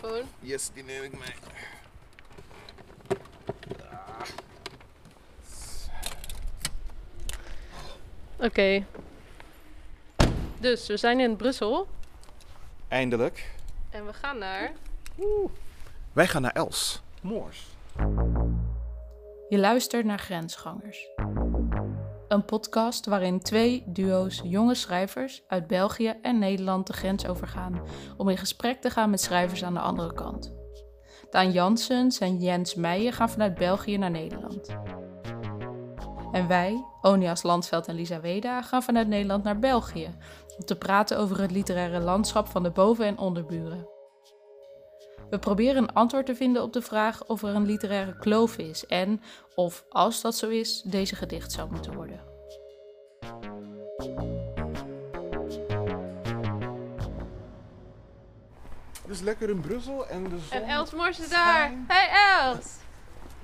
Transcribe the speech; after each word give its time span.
telefoon. 0.00 0.28
Yes, 0.40 0.70
die 0.74 0.84
neem 0.84 1.02
ik 1.02 1.12
mee. 1.18 1.34
Oké. 8.38 8.84
Dus, 10.60 10.86
we 10.86 10.96
zijn 10.96 11.20
in 11.20 11.36
Brussel. 11.36 11.88
Eindelijk. 12.88 13.50
En 13.90 14.06
we 14.06 14.12
gaan 14.12 14.38
naar... 14.38 14.72
Wij 16.12 16.26
gaan 16.26 16.42
naar 16.42 16.52
Els. 16.52 17.02
Moors. 17.20 17.66
Je 19.48 19.58
luistert 19.58 20.04
naar 20.04 20.18
Grensgangers. 20.18 21.08
Een 22.34 22.44
podcast 22.44 23.06
waarin 23.06 23.40
twee 23.40 23.82
duo's 23.86 24.40
jonge 24.44 24.74
schrijvers 24.74 25.42
uit 25.46 25.66
België 25.66 26.14
en 26.22 26.38
Nederland 26.38 26.86
de 26.86 26.92
grens 26.92 27.26
overgaan 27.26 27.82
om 28.16 28.28
in 28.28 28.36
gesprek 28.36 28.80
te 28.80 28.90
gaan 28.90 29.10
met 29.10 29.20
schrijvers 29.20 29.64
aan 29.64 29.74
de 29.74 29.80
andere 29.80 30.12
kant. 30.12 30.54
Daan 31.30 31.52
Janssens 31.52 32.18
en 32.18 32.36
Jens 32.36 32.74
Meijer 32.74 33.12
gaan 33.12 33.30
vanuit 33.30 33.54
België 33.54 33.98
naar 33.98 34.10
Nederland. 34.10 34.76
En 36.32 36.48
wij, 36.48 36.84
Onias 37.02 37.42
Landveld 37.42 37.86
en 37.86 37.94
Lisa 37.94 38.20
Weda, 38.20 38.62
gaan 38.62 38.82
vanuit 38.82 39.08
Nederland 39.08 39.44
naar 39.44 39.58
België 39.58 40.08
om 40.58 40.64
te 40.64 40.76
praten 40.76 41.18
over 41.18 41.40
het 41.40 41.50
literaire 41.50 42.00
landschap 42.00 42.48
van 42.48 42.62
de 42.62 42.70
boven- 42.70 43.06
en 43.06 43.18
onderburen. 43.18 43.88
We 45.30 45.38
proberen 45.38 45.82
een 45.82 45.92
antwoord 45.92 46.26
te 46.26 46.34
vinden 46.34 46.62
op 46.62 46.72
de 46.72 46.82
vraag 46.82 47.26
of 47.26 47.42
er 47.42 47.54
een 47.54 47.66
literaire 47.66 48.16
kloof 48.18 48.58
is 48.58 48.86
en 48.86 49.20
of, 49.54 49.84
als 49.88 50.20
dat 50.20 50.34
zo 50.34 50.48
is, 50.48 50.82
deze 50.82 51.14
gedicht 51.14 51.52
zou 51.52 51.70
moeten 51.70 51.94
worden. 51.94 52.33
Dus 59.14 59.22
lekker 59.22 59.48
in 59.48 59.60
Brussel 59.60 60.06
en 60.06 60.24
de 60.24 60.38
zon. 60.50 60.62
En 60.62 60.68
Els 60.68 60.90
Mors 60.92 61.20
is 61.20 61.28
daar. 61.28 61.72
Hey 61.86 62.08
Els! 62.40 62.66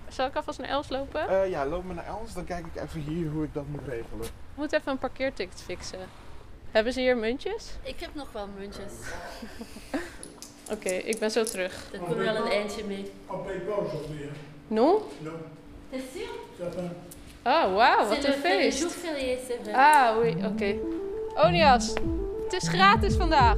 Zal 0.08 0.26
ik 0.26 0.34
alvast 0.36 0.58
naar 0.58 0.68
Els 0.68 0.88
lopen? 0.88 1.28
Eh, 1.28 1.50
ja, 1.50 1.66
loop 1.66 1.84
maar 1.84 1.94
naar 1.94 2.06
Els. 2.06 2.32
Dan 2.32 2.44
kijk 2.44 2.66
ik 2.74 2.82
even 2.82 3.00
hier 3.00 3.30
hoe 3.30 3.44
ik 3.44 3.54
dat 3.54 3.64
moet 3.66 3.80
regelen. 3.80 4.24
Ik 4.24 4.30
moet 4.54 4.72
even 4.72 4.92
een 4.92 4.98
parkeerticket 4.98 5.62
fixen. 5.62 5.98
Hebben 6.70 6.92
ze 6.92 7.00
hier 7.00 7.16
muntjes? 7.16 7.70
Ik 7.82 8.00
heb 8.00 8.14
nog 8.14 8.32
wel 8.32 8.48
muntjes. 8.58 8.92
Oké, 10.74 10.88
ik 10.88 11.18
ben 11.18 11.30
zo 11.30 11.44
terug. 11.44 11.88
Daar 11.91 12.00
komt 12.00 12.16
wel 12.16 12.36
een 12.36 12.50
eindje 12.50 12.84
mee. 12.84 13.12
Après 13.26 13.58
pause 13.58 13.96
alweer. 13.96 14.30
Non? 14.66 15.02
Non, 15.18 15.32
T'es 15.91 16.02
sûr? 16.14 16.28
certain. 16.58 16.92
Oh, 17.44 17.74
wauw, 17.74 18.08
wat 18.08 18.24
een 18.24 18.32
feest. 18.32 18.86
Ah, 19.72 20.16
oei, 20.16 20.36
oké. 20.44 20.74
Onias, 21.34 21.92
het 22.44 22.62
is 22.62 22.68
gratis 22.68 23.14
vandaag. 23.14 23.56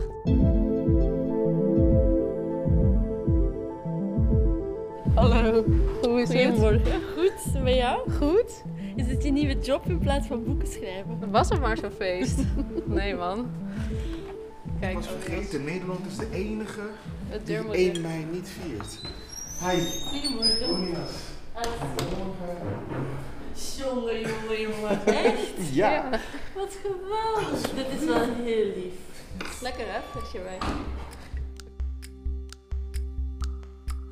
Goedemorgen. 6.81 7.03
Goed, 7.17 7.63
met 7.63 7.75
jou? 7.75 8.11
Goed? 8.13 8.63
Is 8.97 9.07
het 9.07 9.23
je 9.23 9.33
nieuwe 9.33 9.59
job 9.59 9.87
in 9.87 9.99
plaats 9.99 10.27
van 10.27 10.45
boeken 10.45 10.69
schrijven? 10.69 11.31
Was 11.31 11.49
het 11.49 11.61
maar 11.61 11.77
zo'n 11.77 11.91
feest? 11.91 12.39
Nee 12.87 13.15
man. 13.15 13.39
Ik 14.65 14.81
Kijk, 14.81 14.95
was 14.95 15.07
vergeten, 15.21 15.65
Nederland 15.65 16.07
is 16.07 16.17
de 16.17 16.27
enige 16.33 16.81
het 17.29 17.47
die 17.47 17.55
deur 17.55 17.65
moet 17.65 17.75
1 17.75 17.93
dicht. 17.93 18.03
mei 18.07 18.25
niet 18.33 18.49
viert. 18.49 18.99
Hi, 19.61 19.81
Goedemorgen. 20.09 20.69
Onias. 20.69 21.11
Jongen, 23.79 24.21
jongen, 24.21 24.61
jongen. 24.61 25.07
Echt? 25.25 25.75
Ja. 25.75 26.09
Wat 26.55 26.77
geweldig. 26.83 27.61
Dit 27.61 28.01
is 28.01 28.07
wel 28.07 28.21
heel 28.45 28.65
lief. 28.65 28.95
Lekker 29.63 29.85
hè, 29.87 30.01
flesje 30.11 30.39
bij. 30.39 30.59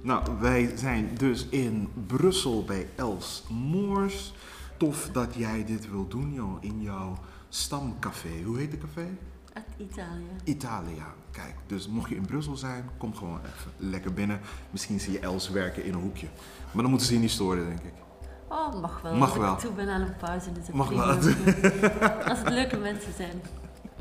Nou, 0.02 0.22
wij 0.40 0.72
zijn 0.76 1.10
dus 1.16 1.46
in 1.48 1.88
Brussel 2.06 2.64
bij 2.64 2.86
Els 2.96 3.44
Moors. 3.48 4.32
Tof 4.76 5.08
dat 5.12 5.34
jij 5.34 5.64
dit 5.64 5.90
wil 5.90 6.08
doen, 6.08 6.32
joh, 6.32 6.56
in 6.60 6.82
jouw 6.82 7.18
stamcafé. 7.48 8.42
Hoe 8.44 8.58
heet 8.58 8.70
het 8.72 8.80
café? 8.80 9.06
Uit 9.52 9.64
Italië. 9.90 10.26
Italia. 10.44 11.06
Kijk, 11.30 11.54
dus 11.66 11.88
mocht 11.88 12.08
je 12.08 12.16
in 12.16 12.26
Brussel 12.26 12.56
zijn, 12.56 12.84
kom 12.98 13.14
gewoon 13.16 13.38
even 13.38 13.72
lekker 13.90 14.12
binnen. 14.12 14.40
Misschien 14.70 15.00
zie 15.00 15.12
je 15.12 15.18
Els 15.18 15.48
werken 15.50 15.84
in 15.84 15.92
een 15.94 16.00
hoekje. 16.00 16.26
Maar 16.72 16.82
dan 16.82 16.90
moeten 16.90 17.06
ze 17.08 17.14
je 17.14 17.20
niet 17.20 17.30
storen, 17.30 17.66
denk 17.66 17.80
ik. 17.82 17.92
Oh, 18.48 18.80
mag 18.80 19.00
wel. 19.02 19.14
Mag 19.16 19.28
Als 19.30 19.38
wel. 19.38 19.52
ik 19.52 19.58
toe 19.58 19.72
ben 19.72 19.88
aan 19.88 20.00
een 20.00 20.16
pauze, 20.16 20.52
dus 20.52 20.68
Mag 20.72 20.86
prima. 20.86 21.06
wel. 21.18 22.20
Als 22.28 22.38
het 22.38 22.48
leuke 22.48 22.76
mensen 22.76 23.12
zijn. 23.16 23.40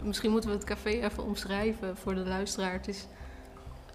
Misschien 0.03 0.31
moeten 0.31 0.49
we 0.49 0.55
het 0.55 0.65
café 0.65 0.89
even 0.89 1.23
omschrijven 1.23 1.97
voor 1.97 2.15
de 2.15 2.25
luisteraar. 2.25 2.71
Het 2.71 2.87
is 2.87 3.07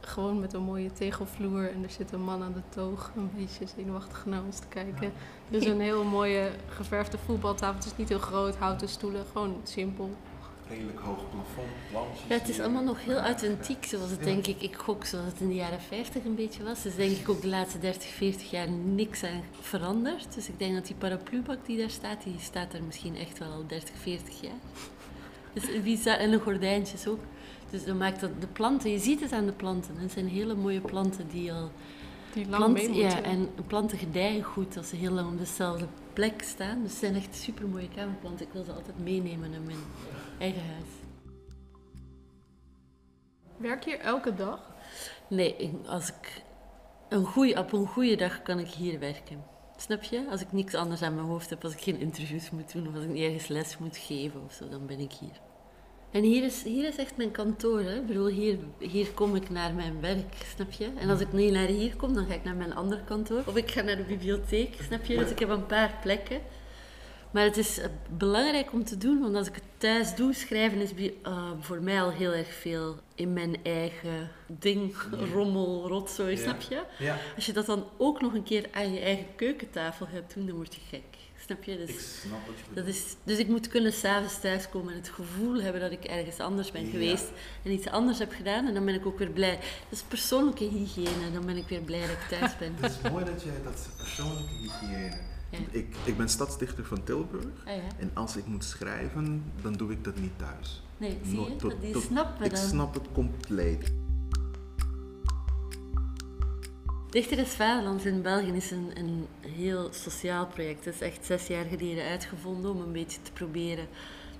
gewoon 0.06 0.40
met 0.40 0.52
een 0.52 0.62
mooie 0.62 0.92
tegelvloer 0.92 1.70
en 1.70 1.82
er 1.82 1.90
zit 1.90 2.12
een 2.12 2.22
man 2.24 2.42
aan 2.42 2.52
de 2.52 2.62
toog 2.68 3.12
een 3.16 3.30
beetje 3.36 3.66
zenuwachtig 3.76 4.26
naar 4.26 4.42
ons 4.44 4.58
te 4.58 4.66
kijken. 4.68 5.12
Is 5.50 5.64
een 5.66 5.80
heel 5.80 6.04
mooie 6.04 6.50
geverfde 6.68 7.18
voetbaltafel. 7.18 7.74
Het 7.76 7.84
is 7.84 7.96
niet 7.96 8.08
heel 8.08 8.18
groot, 8.18 8.56
houten 8.56 8.88
stoelen, 8.88 9.24
gewoon 9.32 9.56
simpel. 9.62 10.10
Redelijk 10.68 10.98
hoog 11.00 11.18
plafond. 11.30 12.18
Ja, 12.28 12.34
het 12.38 12.48
is 12.48 12.60
allemaal 12.60 12.82
nog 12.82 13.04
heel 13.04 13.18
authentiek, 13.18 13.84
zoals 13.84 14.10
het 14.10 14.18
Ja. 14.18 14.24
denk 14.24 14.46
ik, 14.46 14.62
ik 14.62 14.76
gok 14.76 15.04
zoals 15.04 15.26
het 15.26 15.40
in 15.40 15.48
de 15.48 15.54
jaren 15.54 15.80
50 15.80 16.24
een 16.24 16.34
beetje 16.34 16.62
was. 16.62 16.82
Dus 16.82 16.94
denk 16.94 17.16
ik 17.16 17.28
ook 17.28 17.40
de 17.40 17.48
laatste 17.48 17.78
30, 17.78 18.08
40 18.08 18.50
jaar 18.50 18.70
niks 18.70 19.24
aan 19.24 19.42
veranderd. 19.60 20.34
Dus 20.34 20.48
ik 20.48 20.58
denk 20.58 20.74
dat 20.74 20.86
die 20.86 20.96
paraplubak 20.96 21.66
die 21.66 21.78
daar 21.78 21.90
staat, 21.90 22.22
die 22.22 22.36
staat 22.38 22.72
er 22.74 22.82
misschien 22.82 23.16
echt 23.16 23.38
wel 23.38 23.50
al 23.52 23.66
30, 23.66 23.94
40 23.96 24.40
jaar. 24.40 24.58
Dus 25.52 25.82
bizar, 25.82 26.16
en 26.16 26.30
de 26.30 26.40
gordijntjes 26.40 27.06
ook. 27.06 27.20
Dus 27.74 27.84
dan 27.84 27.96
maakt 27.96 28.20
dat 28.20 28.40
de 28.40 28.46
planten, 28.46 28.90
je 28.90 28.98
ziet 28.98 29.20
het 29.20 29.32
aan 29.32 29.46
de 29.46 29.52
planten. 29.52 29.96
Het 29.96 30.12
zijn 30.12 30.28
hele 30.28 30.54
mooie 30.54 30.80
planten 30.80 31.28
die 31.28 31.52
al 31.52 31.70
Die 32.32 32.48
lang 32.48 32.56
Plant- 32.56 32.72
mee 32.72 32.88
moeten. 32.88 33.08
ja, 33.08 33.22
en 33.22 33.48
planten 33.66 33.98
gedijen 33.98 34.42
goed 34.42 34.76
als 34.76 34.88
ze 34.88 34.96
heel 34.96 35.10
lang 35.12 35.32
op 35.32 35.38
dezelfde 35.38 35.86
plek 36.12 36.42
staan. 36.42 36.82
Dus 36.82 36.90
het 36.90 37.00
zijn 37.00 37.14
echt 37.14 37.34
super 37.34 37.68
mooie 37.68 37.88
kamerplanten. 37.88 38.46
Ik 38.46 38.52
wil 38.52 38.64
ze 38.64 38.72
altijd 38.72 38.98
meenemen 38.98 39.52
in 39.52 39.64
mijn 39.64 39.78
eigen 40.38 40.62
huis. 40.66 40.88
Werk 43.56 43.84
je 43.84 43.96
elke 43.96 44.34
dag? 44.34 44.60
Nee, 45.28 45.70
als 45.86 46.08
ik 46.08 46.42
een 47.08 47.24
goeie, 47.24 47.58
op 47.58 47.72
een 47.72 47.86
goede 47.86 48.16
dag 48.16 48.42
kan 48.42 48.58
ik 48.58 48.68
hier 48.68 48.98
werken. 48.98 49.44
Snap 49.76 50.02
je? 50.02 50.26
Als 50.30 50.40
ik 50.40 50.52
niks 50.52 50.74
anders 50.74 51.02
aan 51.02 51.14
mijn 51.14 51.26
hoofd 51.26 51.50
heb, 51.50 51.64
als 51.64 51.72
ik 51.72 51.80
geen 51.80 51.98
interviews 52.00 52.50
moet 52.50 52.72
doen 52.72 52.88
of 52.88 52.94
als 52.94 53.04
ik 53.04 53.10
niet 53.10 53.22
ergens 53.24 53.46
les 53.46 53.78
moet 53.78 53.96
geven 53.96 54.42
of 54.44 54.52
zo, 54.52 54.68
dan 54.68 54.86
ben 54.86 54.98
ik 55.00 55.12
hier. 55.12 55.40
En 56.14 56.22
hier 56.22 56.44
is, 56.44 56.62
hier 56.62 56.84
is 56.88 56.96
echt 56.96 57.16
mijn 57.16 57.30
kantoor. 57.30 57.80
Hè? 57.80 57.96
Ik 57.96 58.06
bedoel, 58.06 58.26
hier, 58.26 58.58
hier 58.78 59.10
kom 59.10 59.34
ik 59.34 59.50
naar 59.50 59.74
mijn 59.74 60.00
werk, 60.00 60.34
snap 60.54 60.72
je? 60.72 60.88
En 60.98 61.10
als 61.10 61.20
ik 61.20 61.32
niet 61.32 61.52
naar 61.52 61.66
hier 61.66 61.96
kom, 61.96 62.14
dan 62.14 62.26
ga 62.26 62.34
ik 62.34 62.44
naar 62.44 62.54
mijn 62.54 62.74
andere 62.74 63.04
kantoor. 63.04 63.42
Of 63.46 63.56
ik 63.56 63.70
ga 63.70 63.80
naar 63.82 63.96
de 63.96 64.02
bibliotheek, 64.02 64.74
snap 64.86 65.04
je? 65.04 65.16
Dus 65.16 65.30
ik 65.30 65.38
heb 65.38 65.48
een 65.48 65.66
paar 65.66 65.98
plekken. 66.02 66.40
Maar 67.30 67.44
het 67.44 67.56
is 67.56 67.78
eh, 67.78 67.88
belangrijk 68.16 68.72
om 68.72 68.84
te 68.84 68.98
doen, 68.98 69.20
want 69.20 69.36
als 69.36 69.48
ik 69.48 69.54
het 69.54 69.64
thuis 69.78 70.14
doe, 70.14 70.34
schrijven 70.34 70.80
is 70.80 70.90
eh, 71.22 71.50
voor 71.60 71.82
mij 71.82 72.02
al 72.02 72.10
heel 72.10 72.32
erg 72.32 72.52
veel 72.52 72.96
in 73.14 73.32
mijn 73.32 73.56
eigen 73.62 74.30
ding, 74.46 74.94
rommel, 75.32 75.88
rotzooi, 75.88 76.36
Ja. 76.36 76.42
snap 76.42 76.60
je? 76.60 76.82
Ja, 76.98 77.18
Als 77.36 77.46
je 77.46 77.52
dat 77.52 77.66
dan 77.66 77.84
ook 77.96 78.20
nog 78.20 78.34
een 78.34 78.42
keer 78.42 78.66
aan 78.72 78.92
je 78.92 79.00
eigen 79.00 79.26
keukentafel 79.36 80.06
gaat 80.06 80.34
doen, 80.34 80.46
dan 80.46 80.56
word 80.56 80.74
je 80.74 80.80
gek. 80.90 81.02
Snap 81.46 81.62
je? 81.64 81.76
Dus, 81.76 81.88
ik 81.90 81.98
snap 81.98 82.40
je 82.46 82.74
dat 82.74 82.86
is, 82.86 83.02
dus 83.24 83.38
ik 83.38 83.48
moet 83.48 83.68
kunnen 83.68 83.92
s'avonds 83.92 84.40
thuiskomen 84.40 84.92
en 84.92 84.98
het 84.98 85.08
gevoel 85.08 85.60
hebben 85.62 85.80
dat 85.80 85.90
ik 85.92 86.04
ergens 86.04 86.38
anders 86.38 86.70
ben 86.72 86.84
Ja. 86.84 86.90
geweest 86.90 87.24
en 87.62 87.70
iets 87.70 87.88
anders 87.88 88.18
heb 88.18 88.32
gedaan. 88.32 88.66
En 88.66 88.74
dan 88.74 88.84
ben 88.84 88.94
ik 88.94 89.06
ook 89.06 89.18
weer 89.18 89.30
blij. 89.30 89.54
Dat 89.54 89.98
is 89.98 90.02
persoonlijke 90.02 90.64
hygiëne. 90.64 91.32
Dan 91.32 91.46
ben 91.46 91.56
ik 91.56 91.68
weer 91.68 91.80
blij 91.80 92.00
dat 92.00 92.10
ik 92.10 92.38
thuis 92.38 92.56
ben. 92.58 92.72
Het 92.80 92.90
is 93.04 93.10
mooi 93.10 93.24
dat 93.24 93.42
jij 93.42 93.62
dat 93.64 93.88
persoonlijke 93.96 94.54
hygiëne... 94.54 95.16
Ja. 95.50 95.58
Ik, 95.70 95.94
ik 96.04 96.16
ben 96.16 96.28
stadsdichter 96.28 96.84
van 96.84 97.04
Tilburg. 97.04 97.44
Ah 97.64 97.74
ja? 97.76 97.82
En 97.98 98.10
als 98.14 98.36
ik 98.36 98.46
moet 98.46 98.64
schrijven, 98.64 99.52
dan 99.62 99.72
doe 99.72 99.92
ik 99.92 100.04
dat 100.04 100.16
niet 100.18 100.38
thuis. 100.38 100.82
Nee, 100.96 101.18
zie 101.24 101.40
je? 101.40 101.56
tot- 101.56 101.70
Dat 101.70 101.80
die 101.80 101.92
tot- 101.92 102.02
snapt 102.02 102.38
me 102.38 102.44
Ik 102.44 102.54
dan. 102.54 102.68
snap 102.68 102.94
het 102.94 103.06
compleet. 103.12 103.92
Dichter 107.14 107.36
des 107.36 107.48
Vaderlands 107.48 108.04
in 108.04 108.22
België 108.22 108.52
is 108.52 108.70
een, 108.70 108.90
een 108.94 109.26
heel 109.40 109.88
sociaal 109.92 110.46
project. 110.46 110.84
Het 110.84 110.94
is 110.94 111.00
echt 111.00 111.24
zes 111.24 111.46
jaar 111.46 111.64
geleden 111.64 112.04
uitgevonden 112.04 112.70
om 112.70 112.80
een 112.80 112.92
beetje 112.92 113.22
te 113.22 113.32
proberen 113.32 113.86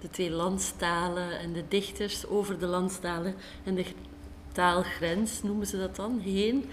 de 0.01 0.11
twee 0.11 0.31
landstalen 0.31 1.39
en 1.39 1.53
de 1.53 1.65
dichters 1.69 2.27
over 2.27 2.59
de 2.59 2.67
landstalen 2.67 3.35
en 3.65 3.75
de 3.75 3.85
taalgrens, 4.53 5.43
noemen 5.43 5.67
ze 5.67 5.79
dat 5.79 5.97
dan, 5.97 6.19
heen, 6.19 6.65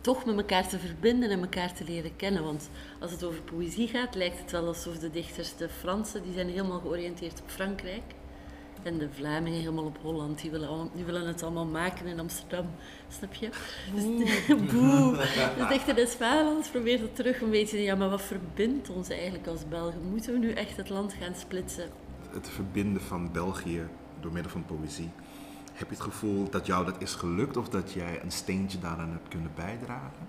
toch 0.00 0.24
met 0.24 0.36
elkaar 0.36 0.68
te 0.68 0.78
verbinden 0.78 1.30
en 1.30 1.40
elkaar 1.40 1.74
te 1.74 1.84
leren 1.84 2.16
kennen. 2.16 2.44
Want 2.44 2.70
als 3.00 3.10
het 3.10 3.24
over 3.24 3.42
poëzie 3.42 3.88
gaat, 3.88 4.14
lijkt 4.14 4.38
het 4.38 4.50
wel 4.50 4.66
alsof 4.66 4.98
de 4.98 5.10
dichters, 5.10 5.56
de 5.56 5.68
Fransen, 5.68 6.22
die 6.22 6.32
zijn 6.32 6.48
helemaal 6.48 6.80
georiënteerd 6.80 7.40
op 7.40 7.50
Frankrijk. 7.50 8.02
En 8.84 8.98
de 8.98 9.08
Vlamingen 9.12 9.58
helemaal 9.58 9.84
op 9.84 9.98
Holland, 10.02 10.40
die 10.40 10.50
willen, 10.50 10.68
allemaal- 10.68 10.90
die 10.94 11.04
willen 11.04 11.26
het 11.26 11.42
allemaal 11.42 11.66
maken 11.66 12.06
in 12.06 12.20
Amsterdam. 12.20 12.66
Snap 13.08 13.34
je? 13.34 13.48
Dus, 13.94 14.04
boe. 14.72 15.16
Dus 15.56 15.68
Dichter 15.68 15.94
des 15.94 16.14
Vaderlands 16.14 16.68
probeert 16.68 17.00
het 17.00 17.16
terug 17.16 17.40
een 17.40 17.50
beetje. 17.50 17.82
Ja, 17.82 17.94
maar 17.94 18.10
wat 18.10 18.22
verbindt 18.22 18.90
ons 18.90 19.08
eigenlijk 19.08 19.46
als 19.46 19.68
Belgen? 19.68 20.10
Moeten 20.10 20.32
we 20.32 20.38
nu 20.38 20.52
echt 20.52 20.76
het 20.76 20.88
land 20.88 21.12
gaan 21.12 21.34
splitsen? 21.34 21.88
Het 22.30 22.48
verbinden 22.48 23.02
van 23.02 23.32
België 23.32 23.86
door 24.20 24.32
middel 24.32 24.50
van 24.52 24.64
poëzie 24.64 25.10
Heb 25.72 25.88
je 25.88 25.94
het 25.94 26.04
gevoel 26.04 26.50
dat 26.50 26.66
jou 26.66 26.84
dat 26.84 26.94
is 26.98 27.14
gelukt 27.14 27.56
of 27.56 27.68
dat 27.68 27.92
jij 27.92 28.20
een 28.22 28.32
steentje 28.32 28.78
daaraan 28.78 29.10
hebt 29.10 29.28
kunnen 29.28 29.50
bijdragen? 29.54 30.26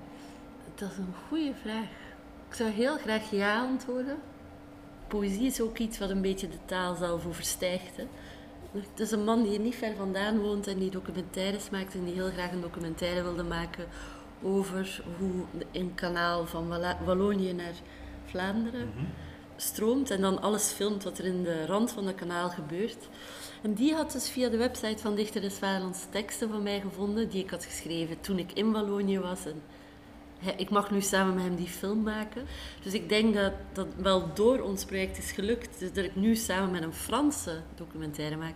Dat 0.75 0.91
is 0.91 0.97
een 0.97 1.13
goede 1.27 1.53
vraag. 1.61 1.87
Ik 2.49 2.55
zou 2.55 2.69
heel 2.69 2.97
graag 2.97 3.31
ja 3.31 3.59
antwoorden. 3.61 4.17
Poëzie 5.07 5.45
is 5.45 5.61
ook 5.61 5.77
iets 5.77 5.97
wat 5.99 6.09
een 6.09 6.21
beetje 6.21 6.47
de 6.49 6.57
taal 6.65 6.95
zelf 6.95 7.25
overstijgt. 7.25 7.97
Hè. 7.97 8.07
Het 8.75 8.99
is 8.99 9.11
een 9.11 9.23
man 9.23 9.41
die 9.41 9.51
hier 9.51 9.59
niet 9.59 9.75
ver 9.75 9.95
vandaan 9.95 10.39
woont 10.39 10.67
en 10.67 10.79
die 10.79 10.89
documentaires 10.89 11.69
maakt 11.69 11.93
en 11.93 12.03
die 12.03 12.13
heel 12.13 12.29
graag 12.29 12.51
een 12.51 12.61
documentaire 12.61 13.23
wilde 13.23 13.43
maken 13.43 13.85
over 14.43 15.03
hoe 15.17 15.63
een 15.71 15.95
kanaal 15.95 16.45
van 16.45 16.67
Walla- 16.67 16.97
Wallonië 17.05 17.53
naar 17.53 17.73
Vlaanderen 18.25 18.93
stroomt 19.55 20.11
en 20.11 20.21
dan 20.21 20.41
alles 20.41 20.71
filmt 20.71 21.03
wat 21.03 21.17
er 21.17 21.25
in 21.25 21.43
de 21.43 21.65
rand 21.65 21.91
van 21.91 22.05
dat 22.05 22.15
kanaal 22.15 22.49
gebeurt. 22.49 23.07
En 23.61 23.73
die 23.73 23.93
had 23.93 24.11
dus 24.11 24.29
via 24.29 24.49
de 24.49 24.57
website 24.57 25.01
van 25.01 25.15
Dichter 25.15 25.41
des 25.41 25.53
Vaderlands 25.53 26.05
teksten 26.09 26.49
van 26.49 26.63
mij 26.63 26.79
gevonden 26.81 27.29
die 27.29 27.43
ik 27.43 27.49
had 27.49 27.65
geschreven 27.65 28.21
toen 28.21 28.39
ik 28.39 28.51
in 28.51 28.71
Wallonië 28.71 29.19
was. 29.19 29.45
En 29.45 29.61
ik 30.57 30.69
mag 30.69 30.91
nu 30.91 31.01
samen 31.01 31.33
met 31.35 31.43
hem 31.43 31.55
die 31.55 31.67
film 31.67 32.03
maken. 32.03 32.45
Dus 32.83 32.93
ik 32.93 33.09
denk 33.09 33.33
dat 33.33 33.53
dat 33.73 33.87
wel 33.97 34.33
door 34.33 34.59
ons 34.59 34.85
project 34.85 35.17
is 35.17 35.31
gelukt. 35.31 35.79
Dus 35.79 35.93
dat 35.93 36.03
ik 36.05 36.15
nu 36.15 36.35
samen 36.35 36.71
met 36.71 36.83
een 36.83 36.93
Franse 36.93 37.61
documentaire 37.75 38.35
maak. 38.35 38.55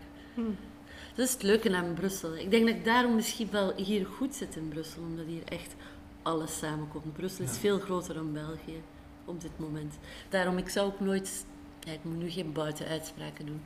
Dat 1.15 1.27
is 1.27 1.33
het 1.33 1.43
leuke 1.43 1.75
aan 1.75 1.93
Brussel. 1.93 2.35
Ik 2.35 2.51
denk 2.51 2.67
dat 2.67 2.75
ik 2.75 2.85
daarom 2.85 3.15
misschien 3.15 3.51
wel 3.51 3.73
hier 3.75 4.05
goed 4.05 4.35
zit 4.35 4.55
in 4.55 4.67
Brussel, 4.67 5.01
omdat 5.01 5.25
hier 5.25 5.43
echt 5.45 5.75
alles 6.21 6.57
samenkomt. 6.57 7.13
Brussel 7.13 7.43
is 7.43 7.57
veel 7.57 7.79
groter 7.79 8.13
dan 8.13 8.33
België 8.33 8.81
op 9.25 9.41
dit 9.41 9.59
moment. 9.59 9.93
Daarom, 10.29 10.57
ik 10.57 10.69
zou 10.69 10.87
ook 10.87 10.99
nooit... 10.99 11.45
Ja, 11.79 11.91
ik 11.91 12.03
moet 12.03 12.17
nu 12.17 12.29
geen 12.29 12.53
buitenuitspraken 12.53 13.45
doen. 13.45 13.61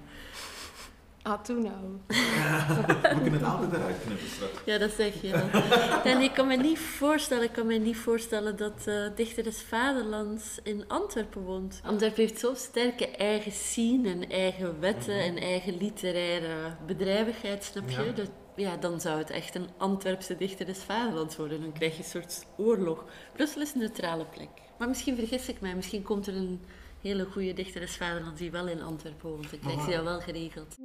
Ah, 1.24 1.42
toen 1.42 1.62
nou. 1.62 1.98
We 3.02 3.20
kunnen 3.22 3.34
het 3.34 3.44
altijd 3.44 3.74
eruit 3.74 3.96
knippen 4.06 4.28
straks. 4.28 4.54
Ja, 4.66 4.78
dat 4.78 4.92
zeg 4.92 5.22
je 5.22 5.32
wel. 5.32 5.62
En 6.04 6.22
ik 6.22 6.34
kan 6.34 6.48
me 6.48 6.56
niet 6.56 6.80
voorstellen, 6.80 7.44
ik 7.44 7.52
kan 7.52 7.68
me 7.68 7.78
niet 7.78 7.98
voorstellen 7.98 8.58
dat 8.58 8.88
eh 8.88 8.96
Dichter 9.16 9.44
des 9.44 9.62
Vaderlands 9.62 10.60
in 10.64 10.84
Antwerpen 10.88 11.42
woont. 11.42 11.82
Antwerpen 11.84 12.22
heeft 12.22 12.40
zo'n 12.40 12.56
sterke 12.56 13.08
eigen 13.08 13.52
scene 13.52 14.10
en 14.10 14.30
eigen 14.30 14.80
wetten 14.80 15.20
en 15.20 15.38
eigen 15.38 15.78
literaire 15.78 16.76
bedrijvigheid, 16.86 17.64
snap 17.64 17.90
je? 17.90 18.04
Ja. 18.04 18.12
Dat, 18.12 18.30
ja, 18.56 18.78
dan 18.78 19.02
zou 19.02 19.18
het 19.18 19.30
echt 19.30 19.56
een 19.56 19.70
Antwerpse 19.78 20.36
Dichter 20.36 20.66
des 20.66 20.80
Vaderlands 20.80 21.36
worden. 21.36 21.62
Dan 21.62 21.74
krijg 21.74 21.92
je 21.92 22.04
een 22.04 22.10
soort 22.10 22.46
oorlog. 22.58 23.04
Brussel 23.34 23.62
is 23.62 23.74
een 23.74 23.80
neutrale 23.80 24.26
plek. 24.26 24.50
Maar 24.78 24.88
misschien 24.88 25.16
vergis 25.16 25.48
ik 25.48 25.62
mij, 25.62 25.76
misschien 25.76 26.04
komt 26.04 26.28
er 26.28 26.36
een 26.36 26.62
hele 27.04 27.26
goede 27.26 27.54
Dichter 27.54 27.82
des 27.82 27.98
Vaderlands 27.98 28.40
die 28.40 28.52
wel 28.52 28.68
in 28.68 28.82
Antwerpen 28.82 29.30
woont. 29.30 29.50
Dan 29.50 29.60
krijg 29.60 29.86
je 29.86 29.96
dat 29.96 30.04
wel 30.04 30.20
geregeld. 30.20 30.76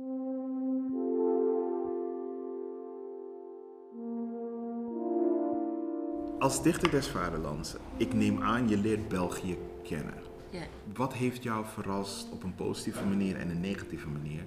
Als 6.38 6.62
dichter 6.62 6.90
des 6.90 7.06
vaderlands, 7.06 7.74
ik 7.96 8.14
neem 8.14 8.42
aan 8.42 8.68
je 8.68 8.76
leert 8.76 9.08
België 9.08 9.58
kennen. 9.82 10.14
Ja. 10.50 10.62
Wat 10.94 11.12
heeft 11.12 11.42
jou 11.42 11.64
verrast 11.66 12.32
op 12.32 12.42
een 12.42 12.54
positieve 12.54 13.04
manier 13.04 13.36
en 13.36 13.50
een 13.50 13.60
negatieve 13.60 14.08
manier 14.08 14.44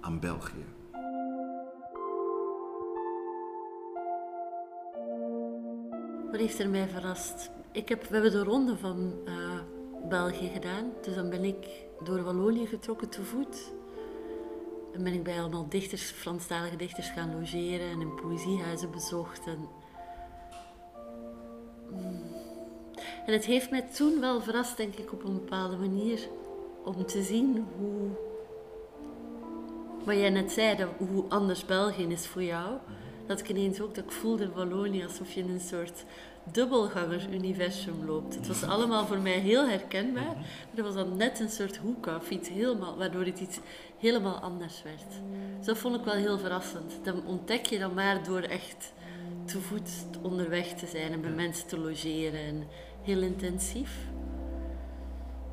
aan 0.00 0.20
België? 0.20 0.64
Wat 6.30 6.40
heeft 6.40 6.58
er 6.58 6.68
mij 6.68 6.88
verrast? 6.88 7.50
Ik 7.72 7.88
heb, 7.88 8.02
we 8.02 8.14
hebben 8.14 8.32
de 8.32 8.44
ronde 8.44 8.76
van 8.76 9.12
eh, 9.24 9.58
België 10.12 10.48
gedaan. 10.52 10.92
Dus 11.02 11.14
dan 11.14 11.30
ben 11.30 11.44
ik 11.44 11.66
door 12.04 12.22
Wallonië 12.22 12.66
getrokken 12.66 13.08
te 13.08 13.22
voet. 13.22 13.72
En 14.94 15.04
ben 15.04 15.12
ik 15.12 15.22
bij 15.22 15.40
allemaal 15.40 15.68
dichters, 15.68 16.02
Franstalige 16.02 16.76
dichters 16.76 17.08
gaan 17.10 17.34
logeren 17.34 17.90
en 17.90 18.00
in 18.00 18.14
poëziehuizen 18.14 18.90
bezocht. 18.90 19.46
En, 19.46 19.68
Mm. 21.90 22.22
en 23.26 23.32
het 23.32 23.44
heeft 23.44 23.70
mij 23.70 23.82
toen 23.82 24.20
wel 24.20 24.40
verrast, 24.40 24.76
denk 24.76 24.94
ik, 24.94 25.12
op 25.12 25.24
een 25.24 25.34
bepaalde 25.34 25.76
manier. 25.76 26.28
Om 26.84 27.06
te 27.06 27.22
zien 27.22 27.66
hoe, 27.78 28.08
wat 30.04 30.16
jij 30.16 30.30
net 30.30 30.52
zei, 30.52 30.86
hoe 30.96 31.24
anders 31.28 31.64
België 31.64 32.06
is 32.06 32.26
voor 32.26 32.42
jou. 32.42 32.78
Dat 33.26 33.40
ik 33.40 33.48
ineens 33.48 33.80
ook, 33.80 33.94
dat 33.94 34.04
ik 34.04 34.10
voelde 34.10 34.52
Wallonië 34.52 35.04
alsof 35.04 35.32
je 35.32 35.40
in 35.40 35.50
een 35.50 35.60
soort 35.60 36.04
dubbelganger-universum 36.44 38.06
loopt. 38.06 38.34
Het 38.34 38.46
was 38.46 38.62
allemaal 38.62 39.06
voor 39.06 39.18
mij 39.18 39.38
heel 39.38 39.68
herkenbaar, 39.68 40.24
maar 40.24 40.44
er 40.74 40.82
was 40.82 40.94
dan 40.94 41.16
net 41.16 41.40
een 41.40 41.50
soort 41.50 41.76
hoek 41.76 42.06
af, 42.06 42.30
iets 42.30 42.48
helemaal, 42.48 42.96
waardoor 42.96 43.24
het 43.24 43.40
iets 43.40 43.58
helemaal 43.98 44.36
anders 44.36 44.82
werd. 44.82 45.12
Dus 45.56 45.66
dat 45.66 45.78
vond 45.78 45.96
ik 45.96 46.04
wel 46.04 46.14
heel 46.14 46.38
verrassend. 46.38 46.92
Dan 47.02 47.26
ontdek 47.26 47.66
je 47.66 47.78
dan 47.78 47.94
maar 47.94 48.24
door 48.24 48.40
echt 48.40 48.92
te 49.44 49.60
voet 49.60 49.90
onderweg 50.22 50.74
te 50.74 50.86
zijn 50.86 51.12
en 51.12 51.20
bij 51.20 51.30
mensen 51.30 51.66
te 51.66 51.78
logeren 51.78 52.40
en 52.40 52.66
heel 53.02 53.22
intensief. 53.22 54.10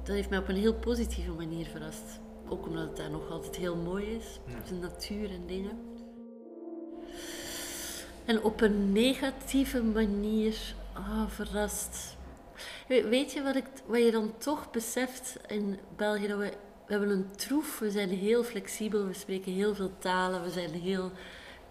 Dat 0.03 0.15
heeft 0.15 0.29
mij 0.29 0.39
op 0.39 0.47
een 0.47 0.55
heel 0.55 0.73
positieve 0.73 1.31
manier 1.31 1.65
verrast. 1.65 2.19
Ook 2.47 2.67
omdat 2.67 2.87
het 2.87 2.97
daar 2.97 3.09
nog 3.09 3.31
altijd 3.31 3.55
heel 3.55 3.75
mooi 3.75 4.05
is, 4.05 4.39
de 4.67 4.75
natuur 4.75 5.29
en 5.29 5.45
dingen. 5.47 5.88
En 8.29 8.43
op 8.43 8.61
een 8.61 8.91
negatieve 8.91 9.83
manier 9.83 10.55
ah, 10.93 11.27
verrast. 11.27 12.17
We- 12.87 13.07
Weet 13.07 13.31
je 13.33 13.41
wat, 13.43 13.55
ik, 13.55 13.65
wat 13.85 13.99
je 14.03 14.11
dan 14.11 14.33
toch 14.37 14.71
beseft 14.71 15.37
in 15.47 15.79
België? 15.95 16.27
Dat 16.27 16.37
we, 16.37 16.53
we 16.85 16.91
hebben 16.93 17.09
een 17.09 17.35
troef, 17.35 17.79
we 17.79 17.91
zijn 17.91 18.09
heel 18.09 18.43
flexibel, 18.43 19.05
we 19.07 19.13
spreken 19.13 19.51
heel 19.53 19.75
veel 19.75 19.91
talen, 19.99 20.43
we 20.43 20.49
zijn 20.49 20.73
heel 20.73 21.11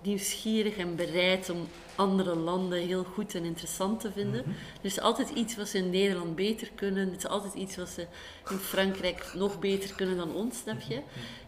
nieuwsgierig 0.03 0.77
en 0.77 0.97
bereid 0.97 1.51
om 1.51 1.69
andere 1.95 2.37
landen 2.37 2.79
heel 2.79 3.05
goed 3.05 3.35
en 3.35 3.45
interessant 3.45 4.01
te 4.01 4.13
vinden. 4.13 4.45
Er 4.45 4.55
is 4.83 5.01
altijd 5.01 5.31
iets 5.31 5.57
wat 5.57 5.69
ze 5.69 5.79
in 5.79 5.91
Nederland 5.91 6.37
beter 6.37 6.71
kunnen. 6.75 7.09
Er 7.09 7.17
is 7.17 7.27
altijd 7.27 7.55
iets 7.55 7.77
wat 7.77 7.89
ze 7.89 8.07
in 8.51 8.57
Frankrijk 8.57 9.33
nog 9.35 9.59
beter 9.59 9.95
kunnen 9.95 10.17
dan 10.17 10.35
ons, 10.35 10.59
snap 10.59 10.81
je? 10.81 11.01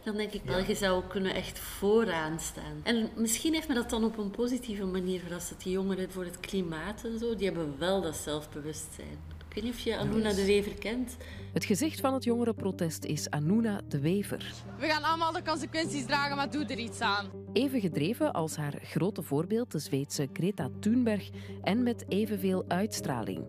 Dan 0.03 0.15
denk 0.15 0.31
ik, 0.31 0.43
België 0.43 0.75
zou 0.75 1.03
kunnen 1.07 1.33
echt 1.33 1.59
vooraan 1.59 2.39
staan. 2.39 2.81
En 2.83 3.09
misschien 3.15 3.53
heeft 3.53 3.67
me 3.67 3.73
dat 3.73 3.89
dan 3.89 4.03
op 4.03 4.17
een 4.17 4.31
positieve 4.31 4.85
manier 4.85 5.19
verrast. 5.19 5.49
Dat 5.49 5.61
die 5.61 5.71
jongeren 5.73 6.11
voor 6.11 6.23
het 6.23 6.39
klimaat 6.39 7.03
en 7.03 7.19
zo, 7.19 7.35
die 7.35 7.45
hebben 7.45 7.75
wel 7.77 8.01
dat 8.01 8.15
zelfbewustzijn. 8.15 9.40
Ik 9.51 9.57
weet 9.57 9.65
niet 9.65 9.73
of 9.73 9.79
je 9.79 9.97
Aluna 9.97 10.33
de 10.33 10.45
Wever 10.45 10.73
kent. 10.73 11.17
Het 11.53 11.65
gezicht 11.65 11.99
van 11.99 12.13
het 12.13 12.23
jongerenprotest 12.23 13.03
is 13.03 13.29
Anuna 13.29 13.81
de 13.87 13.99
Wever. 13.99 14.53
We 14.79 14.85
gaan 14.85 15.03
allemaal 15.03 15.31
de 15.31 15.41
consequenties 15.43 16.05
dragen, 16.05 16.35
maar 16.35 16.51
doe 16.51 16.65
er 16.65 16.77
iets 16.77 16.99
aan. 16.99 17.29
Even 17.53 17.79
gedreven 17.81 18.33
als 18.33 18.55
haar 18.55 18.79
grote 18.83 19.21
voorbeeld, 19.21 19.71
de 19.71 19.79
Zweedse 19.79 20.27
Greta 20.33 20.69
Thunberg, 20.79 21.29
en 21.61 21.83
met 21.83 22.05
evenveel 22.07 22.65
uitstraling. 22.67 23.45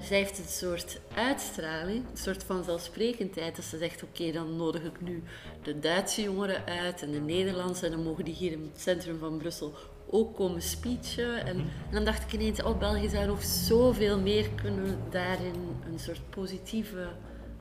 Zij 0.00 0.16
heeft 0.16 0.38
een 0.38 0.44
soort 0.44 1.00
uitstraling, 1.14 2.04
een 2.10 2.16
soort 2.16 2.44
van 2.44 2.64
zelfsprekendheid. 2.64 3.56
Dat 3.56 3.64
ze 3.64 3.78
zegt, 3.78 4.02
oké, 4.02 4.32
dan 4.32 4.56
nodig 4.56 4.84
ik 4.84 5.00
nu 5.00 5.22
de 5.62 5.78
Duitse 5.78 6.22
jongeren 6.22 6.64
uit 6.66 7.02
en 7.02 7.10
de 7.10 7.20
Nederlandse. 7.20 7.86
En 7.86 7.92
dan 7.92 8.02
mogen 8.02 8.24
die 8.24 8.34
hier 8.34 8.52
in 8.52 8.62
het 8.72 8.80
centrum 8.80 9.18
van 9.18 9.38
Brussel 9.38 9.74
ook 10.10 10.34
komen 10.36 10.62
speechen. 10.62 11.46
En, 11.46 11.56
en 11.56 11.66
dan 11.90 12.04
dacht 12.04 12.22
ik 12.22 12.32
ineens, 12.32 12.62
oh, 12.62 12.78
België 12.78 13.08
zou 13.08 13.26
nog 13.26 13.42
zoveel 13.44 14.20
meer 14.20 14.48
kunnen 14.62 14.98
daarin 15.10 15.54
een 15.92 15.98
soort 15.98 16.20
positieve 16.30 17.06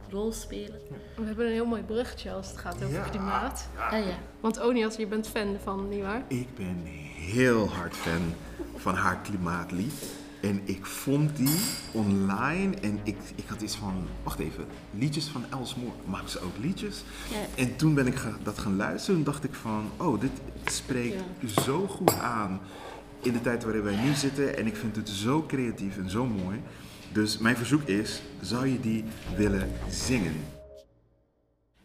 rol 0.09 0.31
spelen. 0.31 0.79
We 1.15 1.25
hebben 1.25 1.45
een 1.45 1.51
heel 1.51 1.65
mooi 1.65 1.81
bruggetje 1.81 2.31
als 2.31 2.47
het 2.49 2.57
gaat 2.57 2.75
over 2.83 2.89
Ja. 2.95 3.03
klimaat. 3.03 3.67
Ah 3.91 3.91
ja, 4.05 4.17
Want 4.39 4.59
Onias, 4.61 4.95
je 4.95 5.07
bent 5.07 5.27
fan 5.27 5.55
van, 5.63 5.89
nietwaar? 5.89 6.23
Ik 6.27 6.55
ben 6.55 6.81
heel 7.15 7.67
hard 7.69 7.95
fan 7.95 8.33
van 8.75 8.95
haar 8.95 9.17
klimaatlied. 9.21 9.93
En 10.41 10.61
ik 10.65 10.85
vond 10.85 11.37
die 11.37 11.55
online 11.91 12.75
en 12.81 12.99
ik, 13.03 13.15
ik 13.35 13.43
had 13.47 13.61
iets 13.61 13.75
van, 13.75 13.93
wacht 14.23 14.39
even, 14.39 14.65
liedjes 14.97 15.25
van 15.25 15.45
Els 15.51 15.75
Moor, 15.75 15.91
maakt 16.05 16.29
ze 16.31 16.39
ook 16.41 16.57
liedjes? 16.61 17.03
Ja. 17.31 17.63
En 17.63 17.75
toen 17.75 17.93
ben 17.93 18.07
ik 18.07 18.15
ga- 18.15 18.37
dat 18.43 18.57
gaan 18.57 18.75
luisteren 18.75 19.17
en 19.19 19.23
dacht 19.25 19.43
ik 19.43 19.53
van, 19.53 19.89
oh, 19.97 20.19
dit 20.19 20.31
spreekt 20.65 21.23
zo 21.63 21.87
goed 21.87 22.13
aan 22.13 22.59
in 23.21 23.33
de 23.33 23.41
tijd 23.41 23.63
waarin 23.63 23.83
wij 23.83 23.95
nu 24.03 24.13
zitten. 24.13 24.57
En 24.57 24.67
ik 24.67 24.75
vind 24.75 24.95
het 24.95 25.09
zo 25.09 25.43
creatief 25.47 25.97
en 25.97 26.09
zo 26.09 26.25
mooi. 26.25 26.61
Dus 27.13 27.37
mijn 27.37 27.57
verzoek 27.57 27.83
is, 27.83 28.21
zou 28.41 28.67
je 28.67 28.79
die 28.79 29.03
willen 29.35 29.69
zingen? 29.89 30.35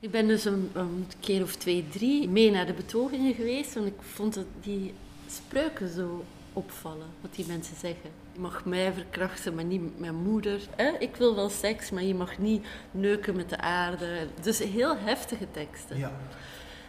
Ik 0.01 0.11
ben 0.11 0.27
dus 0.27 0.45
een, 0.45 0.71
een 0.73 1.07
keer 1.21 1.43
of 1.43 1.57
twee, 1.57 1.85
drie 1.91 2.29
mee 2.29 2.51
naar 2.51 2.67
de 2.67 2.73
betogingen 2.73 3.35
geweest. 3.35 3.75
Want 3.75 3.87
ik 3.87 3.95
vond 4.13 4.35
dat 4.35 4.47
die 4.63 4.95
spreuken 5.27 5.89
zo 5.89 6.25
opvallen, 6.53 7.07
wat 7.21 7.35
die 7.35 7.47
mensen 7.47 7.77
zeggen. 7.77 8.11
Je 8.33 8.41
mag 8.41 8.65
mij 8.65 8.93
verkrachten, 8.93 9.55
maar 9.55 9.65
niet 9.65 9.99
mijn 9.99 10.15
moeder. 10.15 10.61
Hè? 10.77 10.91
Ik 10.99 11.17
wil 11.17 11.35
wel 11.35 11.49
seks, 11.49 11.91
maar 11.91 12.03
je 12.03 12.15
mag 12.15 12.39
niet 12.39 12.67
neuken 12.91 13.37
met 13.37 13.49
de 13.49 13.59
aarde. 13.59 14.27
Dus 14.41 14.59
heel 14.59 14.97
heftige 14.97 15.47
teksten. 15.51 15.99
Ja. 15.99 16.13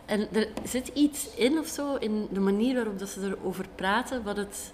En 0.06 0.28
er 0.34 0.48
zit 0.64 0.88
iets 0.88 1.36
in 1.36 1.60
of 1.60 1.68
zo, 1.68 1.96
in 1.96 2.28
de 2.32 2.40
manier 2.40 2.76
waarop 2.76 3.00
dat 3.00 3.10
ze 3.10 3.22
erover 3.22 3.66
praten, 3.76 4.24
wat 4.24 4.38
het... 4.38 4.74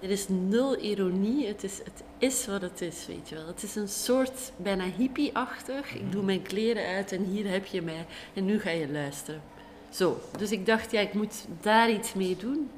Er 0.00 0.10
is 0.10 0.28
nul 0.28 0.78
ironie, 0.78 1.46
het 1.46 1.64
is, 1.64 1.78
het 1.78 2.02
is 2.18 2.46
wat 2.46 2.62
het 2.62 2.80
is, 2.80 3.06
weet 3.06 3.28
je 3.28 3.34
wel. 3.34 3.46
Het 3.46 3.62
is 3.62 3.74
een 3.74 3.88
soort 3.88 4.52
bijna 4.56 4.84
hippie-achtig. 4.96 5.94
Ik 5.94 6.12
doe 6.12 6.22
mijn 6.22 6.42
kleren 6.42 6.86
uit 6.86 7.12
en 7.12 7.24
hier 7.24 7.50
heb 7.50 7.66
je 7.66 7.82
mij 7.82 8.06
en 8.34 8.44
nu 8.44 8.60
ga 8.60 8.70
je 8.70 8.90
luisteren. 8.92 9.42
Zo, 9.90 10.20
dus 10.38 10.50
ik 10.50 10.66
dacht, 10.66 10.90
ja, 10.90 11.00
ik 11.00 11.14
moet 11.14 11.44
daar 11.60 11.90
iets 11.90 12.14
mee 12.14 12.36
doen. 12.36 12.70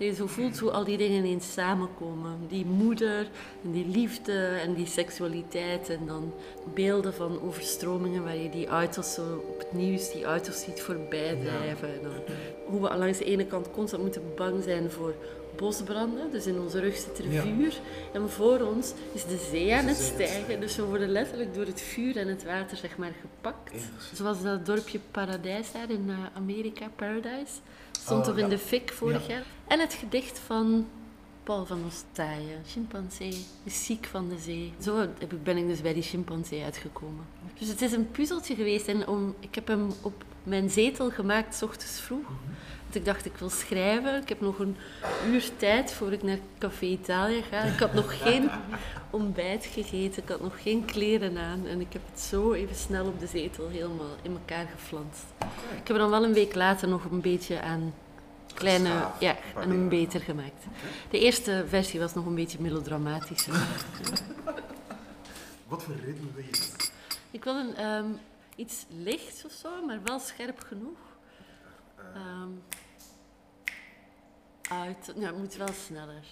Dat 0.00 0.08
je 0.08 0.14
zo 0.14 0.26
voelt 0.26 0.58
hoe 0.58 0.70
al 0.70 0.84
die 0.84 0.96
dingen 0.96 1.24
ineens 1.24 1.52
samenkomen. 1.52 2.38
Die 2.48 2.64
moeder 2.64 3.28
en 3.64 3.70
die 3.70 3.86
liefde 3.86 4.58
en 4.62 4.74
die 4.74 4.86
seksualiteit. 4.86 5.88
En 5.88 6.06
dan 6.06 6.32
beelden 6.74 7.14
van 7.14 7.42
overstromingen 7.42 8.24
waar 8.24 8.36
je 8.36 8.50
die 8.50 8.66
auto's 8.66 9.14
zo 9.14 9.44
op 9.48 9.58
het 9.58 9.72
nieuws, 9.72 10.12
die 10.12 10.24
auto's 10.24 10.62
ziet 10.62 10.80
voorbij 10.80 11.38
drijven. 11.40 11.88
En 11.88 12.02
dan 12.02 12.34
hoe 12.66 12.88
we 12.88 12.96
langs 12.96 13.18
de 13.18 13.24
ene 13.24 13.46
kant 13.46 13.70
constant 13.70 14.02
moeten 14.02 14.22
bang 14.36 14.62
zijn 14.62 14.90
voor 14.90 15.14
bosbranden. 15.56 16.30
Dus 16.30 16.46
in 16.46 16.60
onze 16.60 16.80
rug 16.80 16.96
zit 16.96 17.18
er 17.18 17.32
Ja. 17.32 17.42
vuur. 17.42 17.80
En 18.12 18.30
voor 18.30 18.60
ons 18.60 18.92
is 19.12 19.24
de 19.24 19.46
zee 19.50 19.74
aan 19.74 19.86
het 19.86 19.96
stijgen. 19.96 20.60
Dus 20.60 20.76
we 20.76 20.82
worden 20.82 21.08
letterlijk 21.08 21.54
door 21.54 21.66
het 21.66 21.80
vuur 21.80 22.16
en 22.16 22.28
het 22.28 22.44
water 22.44 22.76
zeg 22.76 22.96
maar 22.96 23.12
gepakt. 23.20 23.82
Zoals 24.14 24.42
dat 24.42 24.66
dorpje 24.66 25.00
Paradijs 25.10 25.72
daar 25.72 25.90
in 25.90 26.04
eh, 26.08 26.16
Amerika, 26.36 26.86
Paradise. 26.96 27.52
Stond 27.92 28.20
Oh, 28.20 28.26
toch 28.26 28.38
in 28.38 28.48
de 28.48 28.58
fik 28.58 28.92
vorig 28.92 29.26
jaar. 29.28 29.44
En 29.66 29.80
het 29.80 29.94
gedicht 29.94 30.38
van 30.38 30.86
Paul 31.42 31.66
van 31.66 31.80
Ostaaije, 31.86 32.56
chimpansee, 32.66 33.44
is 33.64 33.84
ziek 33.84 34.06
van 34.06 34.28
de 34.28 34.38
zee. 34.38 34.72
Zo 34.82 35.06
ben 35.42 35.56
ik 35.56 35.66
dus 35.66 35.80
bij 35.80 35.94
die 35.94 36.02
chimpansee 36.02 36.64
uitgekomen. 36.64 37.24
Dus 37.58 37.68
het 37.68 37.82
is 37.82 37.92
een 37.92 38.10
puzzeltje 38.10 38.54
geweest 38.54 38.88
en 38.88 39.06
om, 39.08 39.34
ik 39.40 39.54
heb 39.54 39.66
hem 39.68 39.90
op 40.00 40.24
mijn 40.42 40.70
zetel 40.70 41.10
gemaakt, 41.10 41.54
s 41.54 41.62
ochtends 41.62 42.00
vroeg. 42.00 42.26
Ik 42.94 43.04
dacht, 43.04 43.26
ik 43.26 43.36
wil 43.36 43.50
schrijven. 43.50 44.22
Ik 44.22 44.28
heb 44.28 44.40
nog 44.40 44.58
een 44.58 44.76
uur 45.26 45.50
tijd 45.56 45.92
voor 45.92 46.12
ik 46.12 46.22
naar 46.22 46.38
Café 46.58 46.86
Italia 46.86 47.42
ga. 47.42 47.62
Ik 47.62 47.78
had 47.78 47.92
nog 47.92 48.22
geen 48.22 48.50
ontbijt 49.10 49.64
gegeten, 49.64 50.22
ik 50.22 50.28
had 50.28 50.40
nog 50.40 50.62
geen 50.62 50.84
kleren 50.84 51.38
aan. 51.38 51.66
En 51.66 51.80
ik 51.80 51.92
heb 51.92 52.02
het 52.10 52.20
zo 52.20 52.52
even 52.52 52.76
snel 52.76 53.06
op 53.06 53.20
de 53.20 53.26
zetel 53.26 53.68
helemaal 53.68 54.16
in 54.22 54.32
elkaar 54.32 54.66
geflanst. 54.66 55.24
Ik 55.70 55.86
heb 55.86 55.88
er 55.88 55.98
dan 55.98 56.10
wel 56.10 56.24
een 56.24 56.32
week 56.32 56.54
later 56.54 56.88
nog 56.88 57.04
een 57.04 57.20
beetje 57.20 57.60
aan 57.60 57.94
kleine, 58.54 58.88
ja, 59.18 59.36
hem 59.54 59.70
dingen. 59.70 59.88
beter 59.88 60.20
gemaakt. 60.20 60.64
De 61.10 61.18
eerste 61.18 61.64
versie 61.68 62.00
was 62.00 62.14
nog 62.14 62.26
een 62.26 62.34
beetje 62.34 62.60
melodramatischer. 62.60 63.52
Wat 65.68 65.82
voor 65.82 65.94
ritme 66.04 66.28
wil 66.34 66.44
je? 66.44 66.88
Ik 67.30 67.44
wil 67.44 67.56
een, 67.56 67.76
ehm, 67.76 68.10
iets 68.56 68.84
lichts 68.88 69.44
of 69.44 69.52
zo, 69.52 69.86
maar 69.86 69.98
wel 70.04 70.18
scherp 70.18 70.60
genoeg. 70.66 70.98
Ehm, 72.14 72.50
uit, 74.68 75.06
nou, 75.06 75.26
het 75.26 75.36
moet 75.36 75.54
wel 75.54 75.72
sneller. 75.72 76.24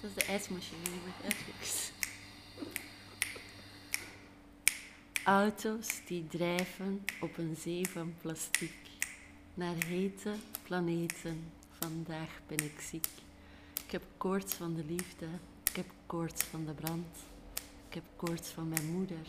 Dat 0.00 0.10
is 0.10 0.14
de 0.14 0.24
ijsmachine 0.24 0.82
die 0.82 1.00
met. 1.22 1.92
Auto's 5.24 6.00
die 6.06 6.26
drijven 6.26 7.04
op 7.20 7.38
een 7.38 7.56
zee 7.56 7.88
van 7.88 8.14
plastic. 8.20 8.74
Naar 9.54 9.84
hete 9.84 10.34
planeten, 10.62 11.52
vandaag 11.78 12.40
ben 12.46 12.64
ik 12.64 12.80
ziek. 12.80 13.06
Ik 13.84 13.90
heb 13.90 14.02
koorts 14.16 14.54
van 14.54 14.74
de 14.74 14.84
liefde, 14.84 15.26
koorts 16.14 16.44
van 16.44 16.64
de 16.64 16.72
brand. 16.72 17.16
Ik 17.88 17.94
heb 17.94 18.02
koorts 18.16 18.48
van 18.48 18.68
mijn 18.68 18.92
moeder, 18.92 19.26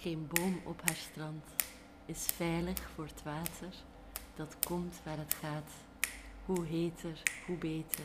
geen 0.00 0.28
boom 0.32 0.60
op 0.64 0.80
haar 0.84 0.96
strand. 0.96 1.44
Is 2.06 2.26
veilig 2.36 2.90
voor 2.94 3.04
het 3.04 3.22
water, 3.22 3.74
dat 4.36 4.56
komt 4.66 5.00
waar 5.04 5.16
het 5.16 5.34
gaat. 5.34 5.70
Hoe 6.44 6.66
heter, 6.66 7.22
hoe 7.46 7.56
beter. 7.56 8.04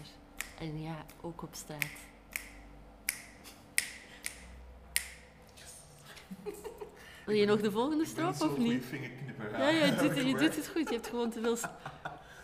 En 0.59 0.81
ja, 0.81 1.05
ook 1.21 1.41
op 1.41 1.49
straat. 1.51 1.85
Wil 7.25 7.35
je 7.35 7.45
nog 7.45 7.61
de 7.61 7.71
volgende 7.71 8.05
strofe 8.05 8.49
of 8.49 8.57
niet? 8.57 8.85
Ja, 9.51 9.69
ja, 9.69 9.85
je 9.85 9.95
doet, 9.95 10.15
je 10.27 10.35
doet 10.37 10.55
het 10.55 10.67
goed. 10.67 10.89
Je 10.89 10.95
hebt 10.95 11.07
gewoon 11.07 11.29
te 11.29 11.41
veel... 11.41 11.57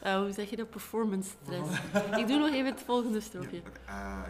eh, 0.02 0.18
hoe 0.18 0.32
zeg 0.32 0.50
je 0.50 0.56
dat? 0.56 0.70
Performance 0.70 1.30
stress. 1.44 1.80
Ik 2.22 2.28
doe 2.28 2.40
nog 2.40 2.50
even 2.50 2.72
het 2.72 2.82
volgende 2.82 3.22
stroofje. 3.22 3.62
Ah, 3.86 4.24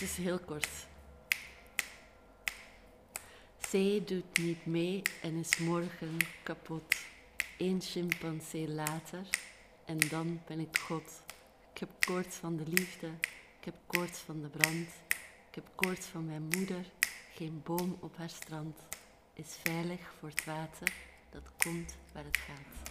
Het 0.00 0.08
is 0.08 0.16
heel 0.16 0.38
kort. 0.38 0.68
Zee 3.68 4.04
doet 4.04 4.38
niet 4.38 4.66
mee 4.66 5.02
en 5.22 5.34
is 5.34 5.58
morgen 5.58 6.16
kapot. 6.42 6.96
Eén 7.58 7.80
chimpansee 7.80 8.68
later 8.68 9.26
en 9.84 9.98
dan 9.98 10.40
ben 10.46 10.60
ik 10.60 10.78
God. 10.78 11.22
Ik 11.72 11.78
heb 11.78 11.88
koorts 12.06 12.36
van 12.36 12.56
de 12.56 12.64
liefde, 12.66 13.06
ik 13.58 13.64
heb 13.64 13.74
koorts 13.86 14.18
van 14.18 14.40
de 14.40 14.48
brand. 14.48 14.88
Ik 15.48 15.54
heb 15.54 15.64
koorts 15.74 16.06
van 16.06 16.26
mijn 16.26 16.48
moeder, 16.56 16.84
geen 17.34 17.60
boom 17.64 17.96
op 18.00 18.16
haar 18.16 18.30
strand. 18.30 18.76
Is 19.34 19.56
veilig 19.62 20.00
voor 20.18 20.28
het 20.28 20.44
water, 20.44 20.92
dat 21.30 21.42
komt 21.64 21.96
waar 22.12 22.24
het 22.24 22.36
gaat. 22.36 22.90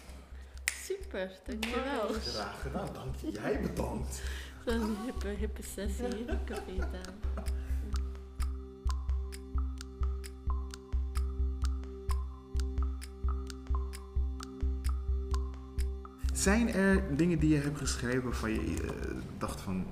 Super, 0.84 1.40
dankjewel. 1.44 2.08
graag 2.08 2.62
gedaan. 2.62 2.94
Dank. 2.94 3.16
Jij 3.34 3.62
bedankt. 3.62 4.22
Zo'n 4.66 4.98
hippe, 5.06 5.28
hippe 5.28 5.64
sessie 5.64 6.06
in 6.06 6.40
Café 6.46 6.78
Taal. 6.78 7.44
Zijn 16.34 16.70
er 16.74 17.18
dingen 17.18 17.40
die 17.40 17.50
je 17.50 17.58
hebt 17.58 17.78
geschreven 17.78 18.24
waarvan 18.24 18.52
je 18.52 18.82
eh, 18.82 19.16
dacht 19.38 19.62
van... 19.62 19.86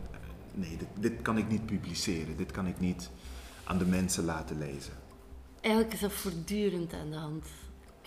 Nee, 0.53 0.77
dit, 0.77 0.87
dit 0.99 1.21
kan 1.21 1.37
ik 1.37 1.49
niet 1.49 1.65
publiceren. 1.65 2.37
Dit 2.37 2.51
kan 2.51 2.67
ik 2.67 2.79
niet 2.79 3.09
aan 3.63 3.77
de 3.77 3.85
mensen 3.85 4.23
laten 4.23 4.57
lezen. 4.57 4.93
Eigenlijk 5.61 5.93
is 5.93 5.99
dat 5.99 6.11
voortdurend 6.11 6.93
aan 6.93 7.09
de 7.09 7.17
hand. 7.17 7.45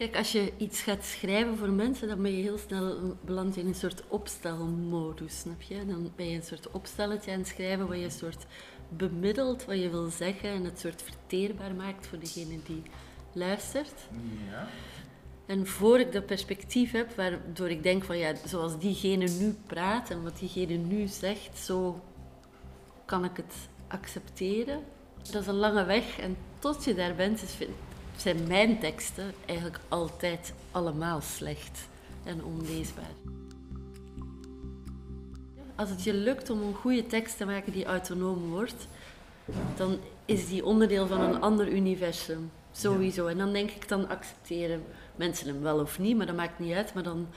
Kijk, 0.01 0.17
als 0.17 0.33
je 0.33 0.53
iets 0.57 0.83
gaat 0.83 1.05
schrijven 1.05 1.57
voor 1.57 1.71
mensen, 1.71 2.09
dan 2.09 2.23
ben 2.23 2.37
je 2.37 2.43
heel 2.43 2.59
snel 2.59 3.17
beland 3.25 3.57
in 3.57 3.67
een 3.67 3.75
soort 3.75 4.03
opstelmodus, 4.09 5.39
snap 5.39 5.63
je? 5.63 5.87
Dan 5.87 6.13
ben 6.17 6.29
je 6.29 6.37
een 6.37 6.43
soort 6.43 6.71
opstelletje 6.71 7.33
aan 7.33 7.39
het 7.39 7.49
schrijven, 7.49 7.87
waar 7.89 7.97
je 7.97 8.05
een 8.05 8.11
soort 8.11 8.47
bemiddelt 8.89 9.65
wat 9.65 9.79
je 9.79 9.91
wil 9.91 10.09
zeggen 10.11 10.49
en 10.49 10.65
het 10.65 10.79
soort 10.79 11.03
verteerbaar 11.03 11.75
maakt 11.75 12.07
voor 12.07 12.19
degene 12.19 12.59
die 12.67 12.83
luistert. 13.33 13.95
Ja. 14.51 14.69
En 15.47 15.67
voor 15.67 16.01
ik 16.01 16.13
dat 16.13 16.27
perspectief 16.27 16.93
heb, 16.93 17.17
waardoor 17.17 17.71
ik 17.71 17.83
denk 17.83 18.05
van 18.05 18.19
ja, 18.19 18.35
zoals 18.47 18.79
diegene 18.79 19.29
nu 19.29 19.57
praat 19.67 20.11
en 20.11 20.23
wat 20.23 20.39
diegene 20.39 20.75
nu 20.77 21.07
zegt, 21.07 21.59
zo 21.59 22.01
kan 23.05 23.25
ik 23.25 23.37
het 23.37 23.55
accepteren. 23.89 24.81
Dat 25.31 25.43
is 25.43 25.47
een 25.49 25.55
lange 25.55 25.85
weg 25.85 26.19
en 26.19 26.37
tot 26.59 26.85
je 26.85 26.95
daar 26.95 27.15
bent, 27.15 27.43
is, 27.43 27.53
vind- 27.55 27.89
zijn 28.21 28.47
mijn 28.47 28.79
teksten 28.79 29.35
eigenlijk 29.47 29.81
altijd 29.89 30.53
allemaal 30.71 31.21
slecht 31.21 31.89
en 32.25 32.45
onleesbaar. 32.45 33.15
Als 35.75 35.91
het 35.91 36.03
je 36.03 36.15
lukt 36.15 36.51
om 36.51 36.63
een 36.63 36.75
goede 36.75 37.07
tekst 37.07 37.37
te 37.37 37.45
maken 37.45 37.73
die 37.73 37.85
autonoom 37.85 38.49
wordt, 38.49 38.87
dan 39.77 39.99
is 40.25 40.49
die 40.49 40.65
onderdeel 40.65 41.07
van 41.07 41.21
een 41.21 41.41
ander 41.41 41.69
universum. 41.69 42.51
Sowieso. 42.73 43.27
En 43.27 43.39
dan 43.39 43.53
denk 43.53 43.71
ik, 43.71 43.89
dan 43.89 44.09
accepteren 44.09 44.83
mensen 45.17 45.47
hem 45.47 45.61
wel 45.61 45.81
of 45.81 45.99
niet, 45.99 46.17
maar 46.17 46.27
dat 46.27 46.37
maakt 46.37 46.59
niet 46.59 46.75
uit. 46.75 46.95
Maar 46.95 47.03
dan 47.03 47.29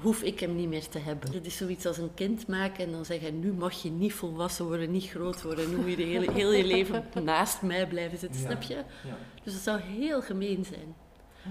hoef 0.00 0.22
ik 0.22 0.40
hem 0.40 0.54
niet 0.56 0.68
meer 0.68 0.88
te 0.88 0.98
hebben. 0.98 1.32
Het 1.32 1.46
is 1.46 1.56
zoiets 1.56 1.86
als 1.86 1.98
een 1.98 2.14
kind 2.14 2.46
maken 2.46 2.84
en 2.84 2.92
dan 2.92 3.04
zeggen, 3.04 3.40
nu 3.40 3.52
mag 3.52 3.82
je 3.82 3.90
niet 3.90 4.12
volwassen 4.12 4.66
worden, 4.66 4.90
niet 4.90 5.08
groot 5.10 5.42
worden. 5.42 5.70
Nu 5.70 5.76
moet 5.76 5.90
je 5.90 5.96
de 5.96 6.02
hele, 6.02 6.32
heel 6.32 6.52
je 6.52 6.64
leven 6.66 7.04
naast 7.24 7.62
mij 7.62 7.86
blijven 7.86 8.18
zitten, 8.18 8.40
Ja. 8.40 8.46
snap 8.46 8.62
je? 8.62 8.82
Dus 9.44 9.52
het 9.54 9.62
zou 9.62 9.80
heel 9.80 10.22
gemeen 10.22 10.64
zijn. 10.64 10.94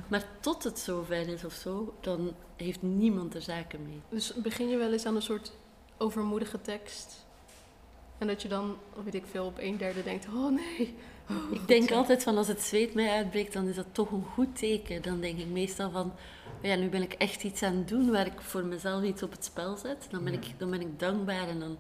Maar 0.08 0.24
tot 0.40 0.64
het 0.64 0.80
zover 0.80 1.28
is 1.28 1.46
of 1.46 1.54
zo, 1.54 1.94
dan 2.02 2.34
heeft 2.56 2.82
niemand 2.82 3.36
er 3.36 3.42
zaken 3.42 3.84
mee. 3.84 4.02
Dus 4.10 4.34
begin 4.34 4.70
je 4.70 4.78
wel 4.78 4.92
eens 4.92 5.06
aan 5.06 5.16
een 5.16 5.22
soort 5.22 5.52
overmoedige 5.98 6.62
tekst? 6.62 7.28
En 8.18 8.28
dat 8.28 8.42
je 8.42 8.48
dan, 8.48 8.76
weet 9.04 9.16
ik 9.16 9.26
veel, 9.32 9.46
op 9.46 9.58
een 9.60 9.78
derde 9.78 10.04
denkt, 10.04 10.26
oh 10.36 10.52
nee. 10.52 10.96
Oh, 11.30 11.52
Ik 11.62 11.68
denk 11.68 11.92
altijd 11.92 12.24
van 12.24 12.38
als 12.38 12.48
het 12.48 12.62
zweet 12.62 12.94
mij 12.94 13.10
uitbreekt, 13.10 13.54
dan 13.54 13.68
is 13.68 13.76
dat 13.76 13.86
toch 13.92 14.12
een 14.12 14.26
goed 14.34 14.58
teken. 14.58 15.02
Dan 15.02 15.20
denk 15.20 15.40
ik 15.40 15.48
meestal 15.48 15.92
van, 15.92 16.14
ja, 16.62 16.76
nu 16.76 16.90
ben 16.90 17.02
ik 17.02 17.14
echt 17.14 17.44
iets 17.44 17.64
aan 17.64 17.76
het 17.76 17.88
doen 17.88 18.12
waar 18.12 18.26
ik 18.26 18.42
voor 18.42 18.66
mezelf 18.66 19.04
iets 19.04 19.24
op 19.24 19.32
het 19.32 19.46
spel 19.46 19.78
zet. 19.78 20.08
Dan 20.10 20.24
ben 20.24 20.34
ik, 20.34 20.46
dan 20.58 20.70
ben 20.70 20.82
ik 20.82 21.00
dankbaar 21.00 21.48
en 21.48 21.60
dan 21.60 21.78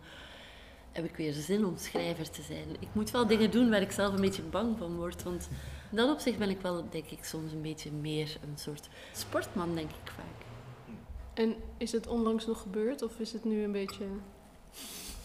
heb 0.91 1.06
ik 1.06 1.15
weer 1.15 1.34
zin 1.34 1.65
om 1.65 1.77
schrijver 1.77 2.29
te 2.29 2.41
zijn. 2.41 2.75
Ik 2.79 2.88
moet 2.91 3.12
wel 3.12 3.27
dingen 3.27 3.51
doen 3.51 3.70
waar 3.70 3.82
ik 3.82 3.91
zelf 3.91 4.13
een 4.13 4.22
beetje 4.22 4.41
bang 4.41 4.77
van 4.77 4.96
word. 4.96 5.24
Want 5.24 5.50
in 5.91 5.98
dat 5.98 6.12
opzicht 6.12 6.38
ben 6.38 6.50
ik 6.50 6.62
wel, 6.62 6.89
denk 6.89 7.06
ik, 7.06 7.24
soms 7.24 7.51
een 7.51 7.62
beetje 7.62 7.91
meer 7.91 8.38
een 8.41 8.58
soort 8.58 8.89
sportman, 9.13 9.75
denk 9.75 9.89
ik 9.89 10.12
vaak. 10.12 10.48
En 11.34 11.56
is 11.77 11.91
het 11.91 12.08
onlangs 12.08 12.46
nog 12.46 12.62
gebeurd 12.62 13.01
of 13.01 13.20
is 13.20 13.34
het 13.34 13.46
nu 13.46 13.63
een 13.63 13.72
beetje 13.72 14.06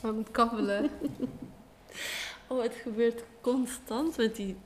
aan 0.00 0.16
het 0.16 0.30
kabbelen? 0.30 0.90
Oh, 2.46 2.62
het 2.62 2.74
gebeurt 2.74 3.24
constant 3.44 4.16
met 4.16 4.36
die 4.36 4.56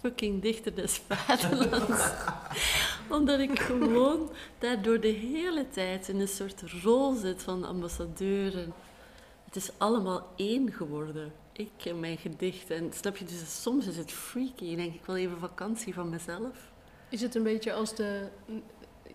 fucking 0.00 0.42
dichter 0.42 0.74
des 0.74 1.00
vaderlands. 1.08 2.10
Omdat 3.16 3.38
ik 3.38 3.58
gewoon 3.58 4.30
daardoor 4.58 5.00
de 5.00 5.08
hele 5.08 5.68
tijd 5.68 6.08
in 6.08 6.20
een 6.20 6.28
soort 6.28 6.62
rol 6.82 7.14
zit 7.14 7.42
van 7.42 7.64
ambassadeur. 7.64 8.58
En 8.58 8.72
het 9.44 9.56
is 9.56 9.70
allemaal 9.78 10.32
één 10.36 10.72
geworden. 10.72 11.32
ik 11.52 11.84
en 11.84 12.00
mijn 12.00 12.18
gedichten. 12.18 12.76
En 12.76 12.92
snap 12.92 13.16
je, 13.16 13.24
dus 13.24 13.62
soms 13.62 13.86
is 13.86 13.96
het 13.96 14.12
freaky. 14.12 14.76
Denk 14.76 14.94
ik 14.94 15.04
wil 15.04 15.16
even 15.16 15.38
vakantie 15.38 15.94
van 15.94 16.08
mezelf. 16.08 16.70
Is 17.08 17.20
het 17.20 17.34
een 17.34 17.42
beetje 17.42 17.72
als 17.72 17.94
de. 17.94 18.28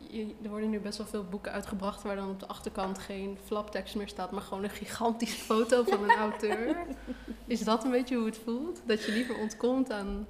Je- 0.10 0.36
Er 0.44 0.50
worden 0.50 0.70
nu 0.70 0.80
best 0.80 0.98
wel 0.98 1.08
veel 1.08 1.24
boeken 1.24 1.52
uitgebracht 1.52 2.04
waar 2.04 2.16
dan 2.16 2.30
op 2.30 2.40
de 2.40 2.48
achterkant 2.48 3.00
geen 3.00 3.38
flaptekst 3.46 3.96
meer 3.96 4.08
staat, 4.08 4.32
maar 4.32 4.42
gewoon 4.42 4.64
een 4.64 4.70
gigantische 4.70 5.38
foto 5.54 5.84
van 5.84 6.04
een 6.04 6.16
auteur. 6.18 6.76
Is 7.48 7.64
dat 7.64 7.84
een 7.84 7.92
beetje 7.92 8.16
hoe 8.16 8.26
het 8.26 8.40
voelt? 8.44 8.82
Dat 8.86 9.04
je 9.06 9.12
liever 9.12 9.38
ontkomt 9.38 9.92
aan, 9.92 10.28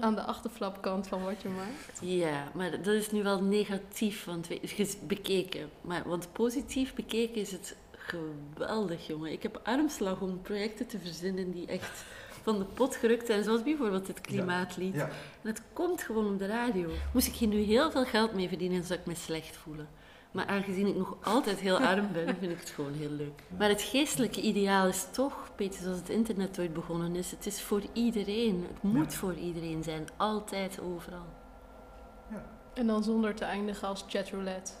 aan 0.00 0.14
de 0.14 0.22
achterflapkant 0.22 1.08
van 1.08 1.22
wat 1.24 1.42
je 1.42 1.48
maakt? 1.48 1.98
Ja, 2.00 2.48
maar 2.54 2.70
dat 2.70 2.86
is 2.94 3.10
nu 3.10 3.22
wel 3.22 3.42
negatief 3.42 4.24
want 4.24 4.48
we- 4.48 4.96
bekeken. 5.06 5.70
Maar, 5.80 6.02
want 6.06 6.32
positief 6.32 6.94
bekeken 6.94 7.40
is 7.40 7.52
het 7.52 7.76
geweldig, 7.96 9.06
jongen. 9.06 9.32
Ik 9.32 9.42
heb 9.42 9.60
armslag 9.64 10.20
om 10.20 10.40
projecten 10.42 10.86
te 10.86 10.98
verzinnen 10.98 11.50
die 11.50 11.66
echt 11.66 12.04
van 12.42 12.58
de 12.58 12.64
pot 12.64 12.96
gerukt 12.96 13.26
zijn. 13.26 13.44
Zoals 13.44 13.62
bijvoorbeeld 13.62 14.06
het 14.06 14.20
klimaatlied. 14.20 14.94
Ja. 14.94 15.04
En 15.42 15.48
het 15.48 15.62
komt 15.72 16.02
gewoon 16.02 16.32
op 16.32 16.38
de 16.38 16.46
radio. 16.46 16.88
Moest 17.12 17.26
ik 17.26 17.34
hier 17.34 17.48
nu 17.48 17.60
heel 17.60 17.90
veel 17.90 18.04
geld 18.04 18.32
mee 18.32 18.48
verdienen, 18.48 18.84
zou 18.84 18.98
ik 18.98 19.06
me 19.06 19.14
slecht 19.14 19.56
voelen. 19.56 19.88
Maar 20.30 20.46
aangezien 20.46 20.86
ik 20.86 20.96
nog 20.96 21.16
altijd 21.22 21.58
heel 21.58 21.78
arm 21.78 22.12
ben, 22.12 22.36
vind 22.38 22.52
ik 22.52 22.60
het 22.60 22.70
gewoon 22.70 22.92
heel 22.92 23.10
leuk. 23.10 23.42
Maar 23.58 23.68
het 23.68 23.82
geestelijke 23.82 24.40
ideaal 24.40 24.86
is 24.86 25.06
toch, 25.10 25.50
beetje 25.56 25.82
zoals 25.82 25.98
het 25.98 26.08
internet 26.08 26.58
ooit 26.58 26.72
begonnen 26.72 27.16
is. 27.16 27.30
Het 27.30 27.46
is 27.46 27.62
voor 27.62 27.82
iedereen. 27.92 28.66
Het 28.72 28.82
moet 28.82 29.14
voor 29.14 29.34
iedereen 29.34 29.82
zijn. 29.82 30.08
Altijd, 30.16 30.80
overal. 30.80 31.26
En 32.74 32.86
dan 32.86 33.02
zonder 33.02 33.34
te 33.34 33.44
eindigen 33.44 33.88
als 33.88 34.04
chatroulette. 34.08 34.72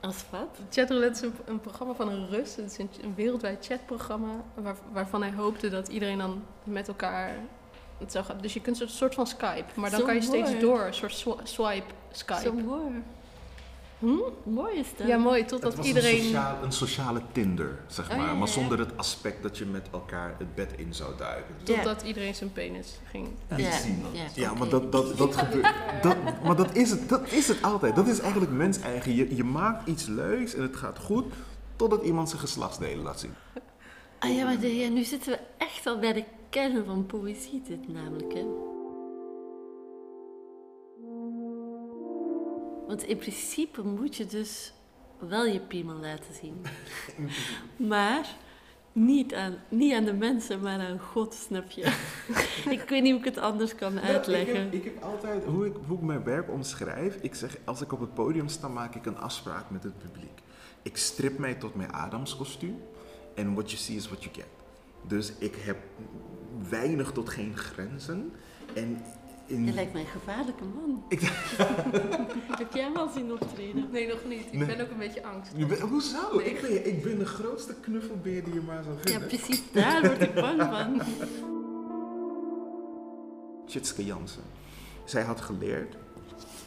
Als 0.00 0.24
wat? 0.30 0.58
Chatroulette 0.70 1.26
is 1.26 1.32
een, 1.32 1.34
een 1.44 1.60
programma 1.60 1.94
van 1.94 2.08
een 2.08 2.28
Rus. 2.28 2.56
Het 2.56 2.70
is 2.70 2.78
een, 2.78 2.90
een 3.02 3.14
wereldwijd 3.14 3.66
chatprogramma 3.66 4.32
waar, 4.54 4.76
waarvan 4.92 5.22
hij 5.22 5.32
hoopte 5.32 5.68
dat 5.68 5.88
iedereen 5.88 6.18
dan 6.18 6.42
met 6.64 6.88
elkaar 6.88 7.36
het 7.98 8.12
zou 8.12 8.24
gaan. 8.24 8.38
Dus 8.40 8.54
je 8.54 8.60
kunt 8.60 8.80
een 8.80 8.88
soort 8.88 9.14
van 9.14 9.26
Skype, 9.26 9.80
maar 9.80 9.90
dan 9.90 10.02
kan 10.02 10.14
je 10.14 10.20
steeds 10.22 10.60
door, 10.60 10.80
een 10.86 10.94
soort 10.94 11.12
swi- 11.12 11.40
swipe 11.42 11.94
Skype. 12.10 12.42
Hm? 13.98 14.16
Mooi 14.42 14.78
is 14.78 14.86
dat. 14.96 15.06
Ja, 15.06 15.16
mooi, 15.16 15.38
Het 15.40 15.48
totdat 15.48 15.74
was 15.74 15.86
iedereen... 15.86 16.34
een, 16.62 16.72
sociale 16.72 17.20
Tinder, 17.32 17.78
zeg 17.86 18.04
Oh, 18.10 18.16
maar. 18.16 18.26
ja, 18.26 18.32
ja, 18.32 18.38
Maar 18.38 18.48
zonder 18.48 18.78
het 18.78 18.96
aspect 18.96 19.42
dat 19.42 19.58
je 19.58 19.64
met 19.64 19.86
elkaar 19.92 20.34
het 20.38 20.54
bed 20.54 20.72
in 20.76 20.94
zou 20.94 21.16
duiken. 21.16 21.54
Ja. 21.64 21.74
Totdat 21.74 22.02
iedereen 22.02 22.34
zijn 22.34 22.52
penis 22.52 22.98
ging. 23.10 23.28
Ja, 23.56 23.70
zien. 23.70 24.02
ja, 24.34 24.54
maar 24.54 24.68
dat, 24.68 24.92
dat, 24.92 25.18
dat 25.18 25.36
gebeurt. 25.36 25.74
Dat, 26.02 26.16
maar 26.44 26.56
dat 26.56 26.76
is, 26.76 26.90
het, 26.90 27.08
dat 27.08 27.32
is 27.32 27.48
het 27.48 27.62
altijd. 27.62 27.96
Dat 27.96 28.08
is 28.08 28.20
eigenlijk 28.20 28.52
mens 28.52 28.78
eigen. 28.80 29.14
Je, 29.14 29.36
je 29.36 29.44
maakt 29.44 29.88
iets 29.88 30.06
leuks 30.06 30.54
en 30.54 30.62
het 30.62 30.76
gaat 30.76 30.98
goed, 30.98 31.24
totdat 31.76 32.02
iemand 32.02 32.28
zijn 32.28 32.40
geslachtsdelen 32.40 33.04
laat 33.04 33.20
zien. 33.20 33.34
Ah 34.18 34.34
ja, 34.34 34.44
maar 34.44 34.60
de- 34.60 34.76
ja, 34.76 34.88
nu 34.88 35.04
zitten 35.04 35.32
we 35.32 35.38
echt 35.58 35.86
al 35.86 35.98
bij 35.98 36.12
de 36.12 36.24
kern 36.50 36.84
van 36.84 37.06
poëzie, 37.06 37.62
dit 37.68 37.88
namelijk. 37.88 38.32
Hè? 38.34 38.44
Want 42.88 43.02
in 43.02 43.16
principe 43.16 43.82
moet 43.82 44.16
je 44.16 44.26
dus 44.26 44.72
wel 45.18 45.44
je 45.44 45.60
piemel 45.60 45.96
laten 45.96 46.34
zien. 46.40 46.62
maar 47.88 48.36
niet 48.92 49.34
aan, 49.34 49.54
niet 49.68 49.94
aan 49.94 50.04
de 50.04 50.12
mensen, 50.12 50.60
maar 50.60 50.80
aan 50.80 50.98
God, 51.00 51.34
snap 51.34 51.70
je? 51.70 51.82
ik 52.76 52.84
weet 52.88 53.02
niet 53.02 53.10
hoe 53.10 53.20
ik 53.20 53.24
het 53.34 53.38
anders 53.38 53.74
kan 53.74 54.00
uitleggen. 54.00 54.54
Ik 54.54 54.62
heb, 54.62 54.72
ik 54.72 54.84
heb 54.84 55.02
altijd, 55.02 55.44
hoe 55.44 55.66
ik, 55.66 55.74
hoe 55.86 55.96
ik 55.96 56.02
mijn 56.02 56.24
werk 56.24 56.50
omschrijf, 56.50 57.18
ik 57.20 57.34
zeg, 57.34 57.56
als 57.64 57.80
ik 57.80 57.92
op 57.92 58.00
het 58.00 58.14
podium 58.14 58.48
sta, 58.48 58.68
maak 58.68 58.94
ik 58.94 59.06
een 59.06 59.18
afspraak 59.18 59.70
met 59.70 59.82
het 59.82 59.98
publiek. 59.98 60.40
Ik 60.82 60.96
strip 60.96 61.38
mij 61.38 61.54
tot 61.54 61.74
mijn 61.74 61.92
Adamskostuum 61.92 62.82
en 63.34 63.54
what 63.54 63.70
you 63.70 63.82
see 63.82 63.96
is 63.96 64.06
what 64.08 64.22
you 64.24 64.34
get. 64.34 64.46
Dus 65.06 65.32
ik 65.38 65.54
heb 65.56 65.76
weinig 66.68 67.12
tot 67.12 67.28
geen 67.28 67.56
grenzen. 67.56 68.32
En 68.74 69.02
in, 69.46 69.64
Je 69.64 69.72
lijkt 69.72 69.92
mij 69.92 70.02
een 70.02 70.08
gevaarlijke 70.08 70.64
man. 70.64 71.04
Ik- 71.08 71.20
jij 72.78 72.92
al 72.94 73.08
zien 73.08 73.32
optreden? 73.32 73.88
Nee, 73.90 74.08
nog 74.08 74.24
niet. 74.28 74.46
Ik 74.46 74.52
Nee. 74.52 74.66
ben 74.76 74.80
ook 74.80 74.90
een 74.90 74.98
beetje 74.98 75.24
angst. 75.26 75.52
Je 75.56 75.66
bent- 75.66 75.80
hoezo? 75.80 76.36
Nee. 76.36 76.44
Ik, 76.50 76.60
ben, 76.60 76.86
ik 76.86 77.02
ben 77.02 77.18
de 77.18 77.26
grootste 77.26 77.74
knuffelbeer 77.80 78.44
die 78.44 78.54
je 78.54 78.60
maar 78.60 78.82
zou 78.82 78.96
Ja, 78.96 79.02
vinden. 79.10 79.28
precies 79.28 79.72
daar 79.72 80.02
word 80.06 80.20
ik 80.22 80.34
bang 80.34 80.62
van. 80.62 81.00
Tjitske 83.66 84.04
Jansen. 84.04 84.42
Zij 85.04 85.22
had 85.22 85.40
geleerd, 85.40 85.96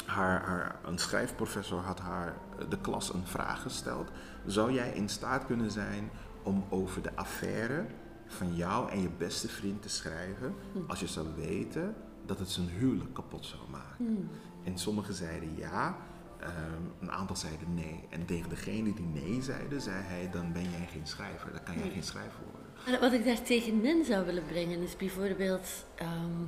haar, 0.06 0.42
haar, 0.46 0.80
een 0.86 0.98
schrijfprofessor 0.98 1.80
had 1.80 2.00
haar 2.00 2.36
eh, 2.60 2.66
de 2.70 2.78
klas 2.78 3.14
een 3.14 3.26
vraag 3.26 3.62
gesteld. 3.62 4.10
Zou 4.46 4.72
jij 4.74 4.92
in 4.94 5.10
staat 5.10 5.46
kunnen 5.46 5.72
zijn 5.72 6.10
om 6.44 6.64
over 6.70 7.02
de 7.02 7.16
affaire 7.16 7.86
van 8.28 8.56
jou 8.56 8.90
en 8.92 9.02
je 9.02 9.10
beste 9.18 9.48
vriend 9.48 9.82
te 9.82 9.90
schrijven 9.90 10.56
als 10.88 11.00
je 11.00 11.08
zou 11.08 11.28
weten 11.36 11.96
dat 12.26 12.40
het 12.40 12.50
zijn 12.50 12.68
huwelijk 12.70 13.14
kapot 13.14 13.46
zou 13.46 13.62
maken? 13.70 14.30
En 14.64 14.78
sommigen 14.78 15.14
zeiden 15.14 15.58
ja, 15.58 15.98
ehm, 16.40 16.82
een 17.00 17.12
aantal 17.12 17.36
zeiden 17.36 17.74
nee. 17.74 18.04
En 18.10 18.26
tegen 18.26 18.50
degene 18.50 18.94
die 18.94 19.06
nee 19.06 19.42
zeiden, 19.42 19.82
zei 19.82 20.04
hij, 20.04 20.30
dan 20.32 20.54
ben 20.54 20.70
jij 20.72 20.88
geen 20.92 21.08
schrijver, 21.08 21.52
dan 21.52 21.64
kan 21.64 21.78
jij 21.78 21.90
geen 21.90 22.04
schrijver 22.04 22.40
worden. 22.52 23.00
Wat 23.02 23.14
ik 23.14 23.26
daar 23.26 23.42
tegenin 23.42 24.06
zou 24.06 24.26
willen 24.26 24.46
brengen 24.46 24.82
is 24.82 24.96
bijvoorbeeld. 24.96 25.86
ehm, 25.96 26.44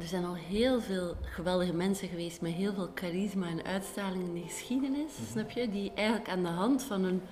er 0.00 0.06
zijn 0.06 0.24
al 0.24 0.34
heel 0.34 0.80
veel 0.80 1.16
geweldige 1.22 1.72
mensen 1.72 2.08
geweest 2.08 2.40
met 2.40 2.52
heel 2.52 2.74
veel 2.74 2.90
charisma 2.94 3.46
en 3.48 3.64
uitstraling 3.64 4.24
in 4.24 4.34
de 4.34 4.48
geschiedenis, 4.48 5.12
snap 5.30 5.50
je? 5.50 5.70
Die 5.70 5.92
eigenlijk 5.94 6.28
aan 6.28 6.42
de 6.42 6.48
hand 6.48 6.82
van 6.82 7.02
hun 7.02 7.22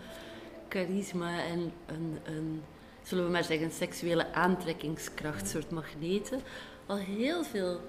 charisma 0.69 1.45
en 1.45 1.73
een, 1.87 2.19
een, 2.25 2.63
zullen 3.03 3.25
we 3.25 3.31
maar 3.31 3.45
zeggen, 3.45 3.67
een 3.67 3.73
seksuele 3.73 4.35
aantrekkingskracht, 4.35 5.49
soort 5.49 5.71
magneten, 5.71 6.41
al 6.87 6.97
heel 6.97 7.45
veel 7.45 7.81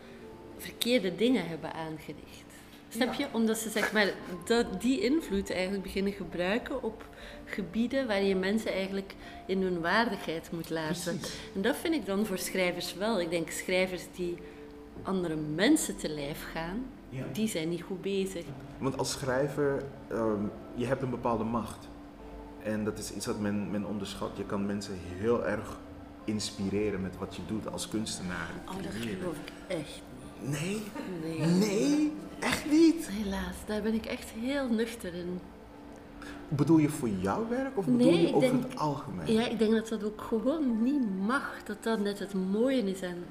verkeerde 0.63 1.15
dingen 1.15 1.47
hebben 1.47 1.73
aangericht. 1.73 2.43
Snap 2.89 3.13
je? 3.13 3.25
Omdat 3.31 3.57
ze 3.57 3.69
zeg 3.69 3.91
maar, 3.91 4.13
dat, 4.45 4.81
die 4.81 5.01
invloed 5.01 5.51
eigenlijk 5.51 5.83
beginnen 5.83 6.13
gebruiken 6.13 6.83
op 6.83 7.05
gebieden 7.45 8.07
waar 8.07 8.21
je 8.23 8.35
mensen 8.35 8.71
eigenlijk 8.73 9.15
in 9.47 9.61
hun 9.61 9.81
waardigheid 9.81 10.51
moet 10.51 10.69
laten. 10.69 11.19
En 11.55 11.61
dat 11.61 11.75
vind 11.75 11.93
ik 11.93 12.05
dan 12.05 12.25
voor 12.25 12.37
schrijvers 12.37 12.93
wel. 12.95 13.21
Ik 13.21 13.29
denk 13.29 13.49
schrijvers 13.49 14.03
die 14.15 14.37
andere 15.03 15.35
mensen 15.35 15.97
te 15.97 16.09
lijf 16.09 16.45
gaan, 16.53 16.85
Ja. 17.09 17.25
die 17.33 17.47
zijn 17.47 17.69
niet 17.69 17.81
goed 17.81 18.01
bezig. 18.01 18.43
Want 18.77 18.97
als 18.97 19.11
schrijver, 19.11 19.83
ehm, 20.07 20.43
je 20.75 20.85
hebt 20.85 21.01
een 21.01 21.09
bepaalde 21.09 21.43
macht. 21.43 21.87
En 22.63 22.83
dat 22.83 22.97
is 22.99 23.13
iets 23.13 23.25
wat 23.25 23.39
men, 23.39 23.71
men 23.71 23.85
onderschat. 23.85 24.29
Je 24.37 24.45
kan 24.45 24.65
mensen 24.65 24.93
heel 25.17 25.45
erg 25.45 25.79
inspireren 26.25 27.01
met 27.01 27.17
wat 27.17 27.35
je 27.35 27.41
doet 27.47 27.71
als 27.71 27.87
kunstenaar. 27.87 28.49
Oh, 28.67 28.83
dat 28.83 28.91
geloof 28.93 29.35
ik 29.35 29.77
echt 29.77 30.01
Nee? 30.39 30.81
Nee. 31.23 31.39
Nee? 31.47 32.11
Echt 32.39 32.71
niet? 32.71 33.07
Helaas, 33.11 33.55
daar 33.65 33.81
ben 33.81 33.93
ik 33.93 34.05
echt 34.05 34.29
heel 34.29 34.69
nuchter 34.69 35.13
in. 35.13 35.39
Bedoel 36.47 36.77
je 36.77 36.89
voor 36.89 37.09
jouw 37.09 37.47
werk 37.47 37.77
of 37.77 37.85
bedoel 37.85 38.11
Nee, 38.11 38.21
je 38.27 38.33
over 38.35 38.49
denk- 38.51 38.63
het 38.63 38.79
algemeen? 38.79 39.33
Ja, 39.33 39.47
ik 39.47 39.59
denk 39.59 39.71
dat 39.71 39.87
dat 39.87 40.03
ook 40.03 40.21
gewoon 40.21 40.83
niet 40.83 41.19
mag. 41.25 41.63
Dat 41.65 41.83
dat 41.83 41.99
net 41.99 42.19
het 42.19 42.33
mooie 42.33 42.83
is 42.91 43.03
aan 43.03 43.23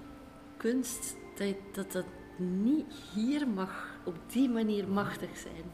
kunst. 0.57 1.15
Dat 1.37 1.55
dat, 1.73 1.93
dat 1.93 2.05
niet 2.37 2.85
hier 3.15 3.49
mag, 3.49 3.97
op 4.05 4.15
die 4.33 4.49
manier 4.49 4.89
machtig 4.89 5.29
zijn. 5.43 5.65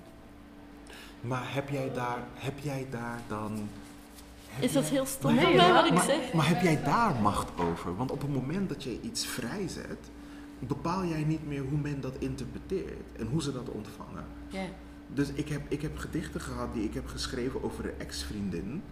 Maar 1.20 1.54
heb 1.54 1.68
jij 1.68 1.90
daar, 1.94 2.18
heb 2.34 2.58
jij 2.58 2.86
daar 2.90 3.20
dan... 3.28 3.68
Is 4.60 4.72
dat 4.72 4.82
jij- 4.82 4.92
heel 4.92 5.06
stom 5.06 5.38
van 5.38 5.56
mij 5.56 5.72
wat 5.72 5.84
ik 5.86 5.92
maar- 5.94 6.04
zeg? 6.04 6.32
Maar 6.32 6.48
heb 6.48 6.62
jij 6.62 6.82
daar 6.82 7.14
macht 7.22 7.60
over? 7.60 7.96
Want 7.96 8.10
op 8.10 8.20
het 8.20 8.32
moment 8.34 8.68
dat 8.68 8.82
je 8.82 9.00
iets 9.02 9.26
vrijzet, 9.26 9.98
bepaal 10.58 11.04
jij 11.04 11.24
niet 11.24 11.46
meer 11.46 11.62
hoe 11.62 11.78
men 11.78 12.00
dat 12.00 12.14
interpreteert 12.18 13.16
en 13.18 13.26
hoe 13.26 13.42
ze 13.42 13.52
dat 13.52 13.68
ontvangen. 13.68 14.24
Ja. 14.48 14.66
Dus 15.14 15.28
ik 15.32 15.48
heb, 15.48 15.62
ik 15.68 15.82
heb 15.82 15.98
gedichten 15.98 16.40
gehad 16.40 16.74
die 16.74 16.84
ik 16.84 16.94
heb 16.94 17.06
geschreven 17.06 17.62
over 17.62 17.84
een 17.84 17.98
ex-vriendin. 17.98 18.82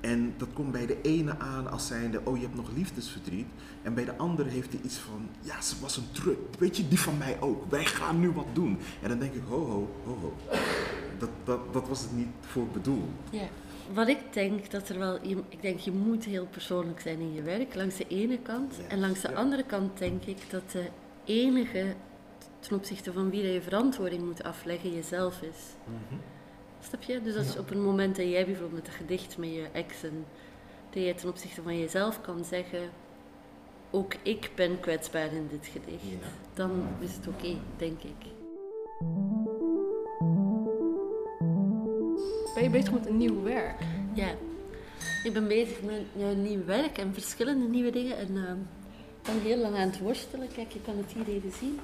En 0.00 0.34
dat 0.36 0.48
komt 0.52 0.72
bij 0.72 0.86
de 0.86 1.00
ene 1.02 1.38
aan 1.38 1.70
als 1.70 1.86
zijnde, 1.86 2.20
oh 2.24 2.36
je 2.36 2.42
hebt 2.42 2.54
nog 2.54 2.70
liefdesverdriet. 2.74 3.46
En 3.82 3.94
bij 3.94 4.04
de 4.04 4.16
andere 4.16 4.48
heeft 4.48 4.72
hij 4.72 4.80
iets 4.84 4.96
van, 4.96 5.28
ja 5.40 5.60
ze 5.60 5.74
was 5.80 5.96
een 5.96 6.12
trut. 6.12 6.38
Weet 6.58 6.76
je, 6.76 6.88
die 6.88 7.00
van 7.00 7.18
mij 7.18 7.40
ook. 7.40 7.70
Wij 7.70 7.84
gaan 7.84 8.20
nu 8.20 8.30
wat 8.30 8.46
doen. 8.52 8.78
En 9.02 9.08
dan 9.08 9.18
denk 9.18 9.32
ik, 9.32 9.42
ho 9.48 9.66
ho, 9.66 9.90
ho 10.04 10.18
ho. 10.20 10.34
Dat, 11.18 11.30
dat, 11.44 11.72
dat 11.72 11.88
was 11.88 12.00
het 12.00 12.12
niet 12.12 12.28
voor 12.40 12.66
bedoeld. 12.66 13.08
Ja. 13.30 13.48
Wat 13.92 14.08
ik 14.08 14.18
denk 14.32 14.70
dat 14.70 14.88
er 14.88 14.98
wel, 14.98 15.18
ik 15.48 15.62
denk 15.62 15.78
je 15.78 15.92
moet 15.92 16.24
heel 16.24 16.46
persoonlijk 16.46 17.00
zijn 17.00 17.20
in 17.20 17.32
je 17.32 17.42
werk, 17.42 17.74
langs 17.74 17.96
de 17.96 18.06
ene 18.08 18.38
kant. 18.38 18.74
Yes, 18.76 18.86
En 18.86 19.00
langs 19.00 19.20
de 19.20 19.28
ja. 19.28 19.34
andere 19.34 19.62
kant 19.64 19.98
denk 19.98 20.24
ik 20.24 20.38
dat 20.50 20.70
de 20.70 20.88
enige 21.24 21.94
ten 22.58 22.76
opzichte 22.76 23.12
van 23.12 23.30
wie 23.30 23.42
dat 23.42 23.52
je 23.52 23.62
verantwoording 23.62 24.22
moet 24.24 24.42
afleggen 24.42 24.94
jezelf 24.94 25.42
is. 25.42 25.58
Snap 26.88 27.02
je? 27.02 27.22
Dus 27.22 27.36
als 27.36 27.56
op 27.58 27.68
het 27.68 27.78
moment 27.78 28.16
dat 28.16 28.26
jij 28.26 28.44
bijvoorbeeld 28.44 28.82
met 28.82 28.86
een 28.86 28.92
gedicht 29.06 29.38
met 29.38 29.48
je 29.54 29.66
ex 29.72 30.02
en 30.02 30.24
dat 30.90 31.02
je 31.02 31.14
ten 31.14 31.28
opzichte 31.28 31.62
van 31.62 31.78
jezelf 31.78 32.20
kan 32.20 32.44
zeggen, 32.44 32.80
ook 33.90 34.14
ik 34.22 34.50
ben 34.54 34.80
kwetsbaar 34.80 35.32
in 35.32 35.48
dit 35.50 35.66
gedicht, 35.66 36.02
Ja. 36.02 36.26
dan 36.54 36.86
is 37.00 37.14
het 37.14 37.26
oké, 37.28 37.56
denk 37.76 38.02
ik. 38.02 38.26
Ben 42.54 42.62
je 42.62 42.70
bezig 42.70 42.92
met 42.92 43.06
een 43.06 43.16
nieuw 43.16 43.42
werk? 43.42 43.80
Ja. 44.14 44.28
Ik 45.24 45.32
ben 45.32 45.48
bezig 45.48 45.82
met 45.82 46.00
ja, 46.16 46.30
nieuw 46.32 46.64
werk 46.64 46.98
en 46.98 47.12
verschillende 47.12 47.68
nieuwe 47.68 47.90
dingen. 47.90 48.16
En 48.18 48.30
uh, 48.30 48.52
ben 49.22 49.40
heel 49.40 49.56
lang 49.56 49.76
aan 49.76 49.88
het 49.88 49.98
worstelen. 49.98 50.48
Kijk, 50.54 50.72
je 50.72 50.80
kan 50.80 50.96
het 50.96 51.12
hier 51.12 51.34
even 51.34 51.52
zien. 51.58 51.80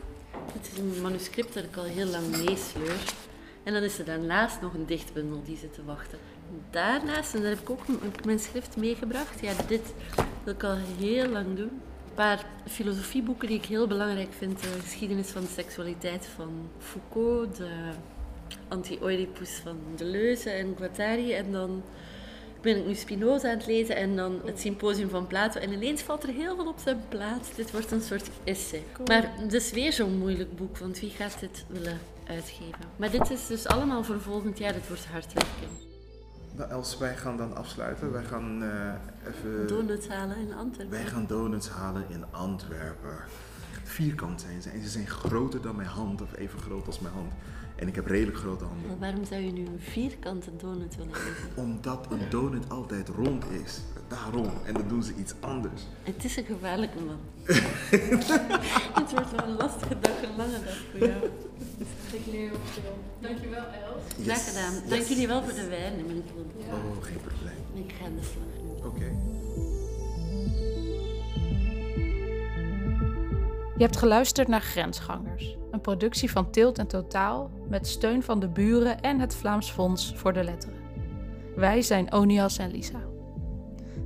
Het 0.52 0.70
is 0.72 0.78
een 0.78 1.02
manuscript 1.02 1.54
dat 1.54 1.64
ik 1.64 1.76
al 1.76 1.84
heel 1.84 2.06
lang 2.06 2.30
meesleur. 2.30 3.14
En 3.62 3.72
dan 3.72 3.82
is 3.82 3.98
er 3.98 4.04
daarnaast 4.04 4.60
nog 4.60 4.74
een 4.74 4.86
dichtbundel 4.86 5.42
die 5.44 5.56
zit 5.56 5.74
te 5.74 5.84
wachten. 5.84 6.18
Daarnaast, 6.70 7.34
en 7.34 7.40
daar 7.40 7.50
heb 7.50 7.60
ik 7.60 7.70
ook 7.70 7.84
mijn 8.24 8.38
schrift 8.38 8.76
meegebracht. 8.76 9.40
Ja, 9.40 9.52
dit 9.68 9.92
wil 10.44 10.54
ik 10.54 10.62
al 10.62 10.76
heel 10.98 11.28
lang 11.28 11.56
doen. 11.56 11.70
Een 12.08 12.14
paar 12.14 12.46
filosofieboeken 12.66 13.48
die 13.48 13.56
ik 13.56 13.64
heel 13.64 13.86
belangrijk 13.86 14.32
vind. 14.32 14.62
De 14.62 14.68
geschiedenis 14.80 15.28
van 15.28 15.42
de 15.42 15.48
seksualiteit 15.48 16.26
van 16.26 16.68
Foucault, 16.78 17.56
de 17.56 17.90
Anti-Oedipus 18.68 19.60
van 19.62 19.78
Deleuze 19.96 20.50
en 20.50 20.74
Guattari. 20.76 21.32
En 21.32 21.52
dan 21.52 21.82
ben 22.66 22.76
ik 22.76 22.86
nu 22.86 22.94
Spinoza 22.94 23.50
aan 23.50 23.56
het 23.56 23.66
lezen 23.66 23.96
en 23.96 24.16
dan 24.16 24.40
het 24.44 24.60
symposium 24.60 25.08
van 25.08 25.26
Plato. 25.26 25.60
En 25.60 25.72
ineens 25.72 26.02
valt 26.02 26.22
er 26.22 26.28
heel 26.28 26.56
veel 26.56 26.68
op 26.68 26.78
zijn 26.78 27.00
plaats. 27.08 27.54
Dit 27.54 27.70
wordt 27.70 27.90
een 27.90 28.00
soort 28.00 28.30
essay. 28.44 28.82
Maar 29.06 29.32
het 29.36 29.52
is 29.52 29.70
weer 29.70 29.92
zo'n 29.92 30.18
moeilijk 30.18 30.56
boek, 30.56 30.78
want 30.78 31.00
wie 31.00 31.10
gaat 31.10 31.40
dit 31.40 31.64
willen 31.68 31.98
uitgeven? 32.28 32.84
Maar 32.96 33.10
dit 33.10 33.30
is 33.30 33.46
dus 33.46 33.66
allemaal 33.66 34.04
voor 34.04 34.20
volgend 34.20 34.58
jaar. 34.58 34.72
Dit 34.72 34.88
wordt 34.88 35.06
hard 35.06 35.32
werken. 35.32 35.68
Nou, 36.56 36.70
Els, 36.70 36.98
wij 36.98 37.16
gaan 37.16 37.36
dan 37.36 37.56
afsluiten. 37.56 38.12
Wij 38.12 38.24
gaan 38.24 38.62
uh, 38.62 38.92
even... 39.26 39.66
Donuts 39.66 40.08
halen 40.08 40.36
in 40.36 40.54
Antwerpen. 40.54 40.98
Wij 40.98 41.06
gaan 41.06 41.26
donuts 41.26 41.68
halen 41.68 42.04
in 42.08 42.24
Antwerpen. 42.30 43.16
Vierkant 43.84 44.40
zijn 44.40 44.62
ze 44.62 44.70
en 44.70 44.82
ze 44.82 44.88
zijn 44.88 45.06
groter 45.06 45.62
dan 45.62 45.76
mijn 45.76 45.88
hand 45.88 46.22
of 46.22 46.36
even 46.36 46.60
groot 46.60 46.86
als 46.86 47.00
mijn 47.00 47.14
hand. 47.14 47.32
En 47.76 47.88
ik 47.88 47.94
heb 47.94 48.06
redelijk 48.06 48.36
grote 48.36 48.64
handen. 48.64 48.86
Maar 48.88 48.98
waarom 48.98 49.24
zou 49.24 49.40
je 49.40 49.52
nu 49.52 49.60
een 49.66 49.80
vierkante 49.80 50.50
donut 50.56 50.96
willen 50.96 51.12
eten? 51.14 51.62
Omdat 51.62 52.06
een 52.10 52.20
donut 52.30 52.70
altijd 52.70 53.08
rond 53.08 53.44
is. 53.64 53.80
Daarom. 54.08 54.50
En 54.64 54.74
dan 54.74 54.88
doen 54.88 55.02
ze 55.02 55.14
iets 55.14 55.34
anders. 55.40 55.82
Het 56.02 56.24
is 56.24 56.36
een 56.36 56.44
gevaarlijke 56.44 56.98
man. 57.00 57.18
Het 58.98 59.12
wordt 59.12 59.30
wel 59.30 59.44
een 59.48 59.56
lastige 59.56 59.98
dag, 60.00 60.22
een 60.22 60.36
lange 60.36 60.60
dag 60.64 60.76
voor 60.90 60.98
jou. 61.08 61.22
Ik 62.12 62.26
leer 62.26 62.48
heel 62.48 62.58
veel. 62.64 62.98
Dankjewel, 63.20 63.64
Els. 63.64 64.02
Yes. 64.16 64.24
Graag 64.26 64.48
gedaan. 64.48 64.72
Dank 64.88 65.00
Yes. 65.00 65.08
jullie 65.08 65.26
wel 65.26 65.42
voor 65.42 65.54
de 65.54 65.68
wijn. 65.68 65.92
Ik, 65.98 66.22
Oh, 66.70 67.04
geen 67.04 67.20
probleem. 67.20 67.84
ik 67.86 67.92
ga 67.98 68.04
aan 68.04 68.14
de 68.16 68.22
slag 68.22 68.62
nu. 68.62 68.86
Oké. 68.86 69.12
Je 73.76 73.82
hebt 73.82 73.96
geluisterd 73.96 74.48
naar 74.48 74.60
Grensgangers, 74.60 75.56
een 75.76 75.82
productie 75.82 76.30
van 76.30 76.50
Tilt 76.50 76.78
en 76.78 76.86
Totaal 76.86 77.50
met 77.68 77.86
steun 77.86 78.22
van 78.22 78.40
de 78.40 78.48
buren 78.48 79.00
en 79.00 79.20
het 79.20 79.34
Vlaams 79.34 79.70
Fonds 79.70 80.12
voor 80.14 80.32
de 80.32 80.44
Letteren. 80.44 80.78
Wij 81.56 81.82
zijn 81.82 82.12
Onias 82.12 82.58
en 82.58 82.70
Lisa. 82.70 83.00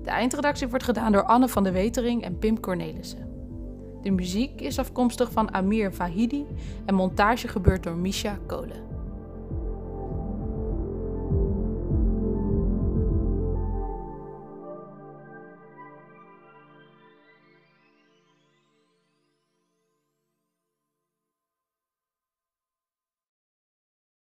De 0.05 0.11
eindredactie 0.11 0.69
wordt 0.69 0.85
gedaan 0.85 1.13
door 1.13 1.23
Anne 1.23 1.49
van 1.49 1.65
de 1.65 1.71
Wetering 1.71 2.23
en 2.23 2.39
Pim 2.39 2.61
Cornelissen. 2.61 3.29
De 4.03 4.11
muziek 4.11 4.61
is 4.61 4.79
afkomstig 4.79 5.33
van 5.33 5.55
Amir 5.55 5.95
Vahidi 5.95 6.47
en 6.87 6.95
montage 6.95 7.49
gebeurt 7.49 7.83
door 7.83 7.97
Misha 7.97 8.39
Kolen. 8.47 8.90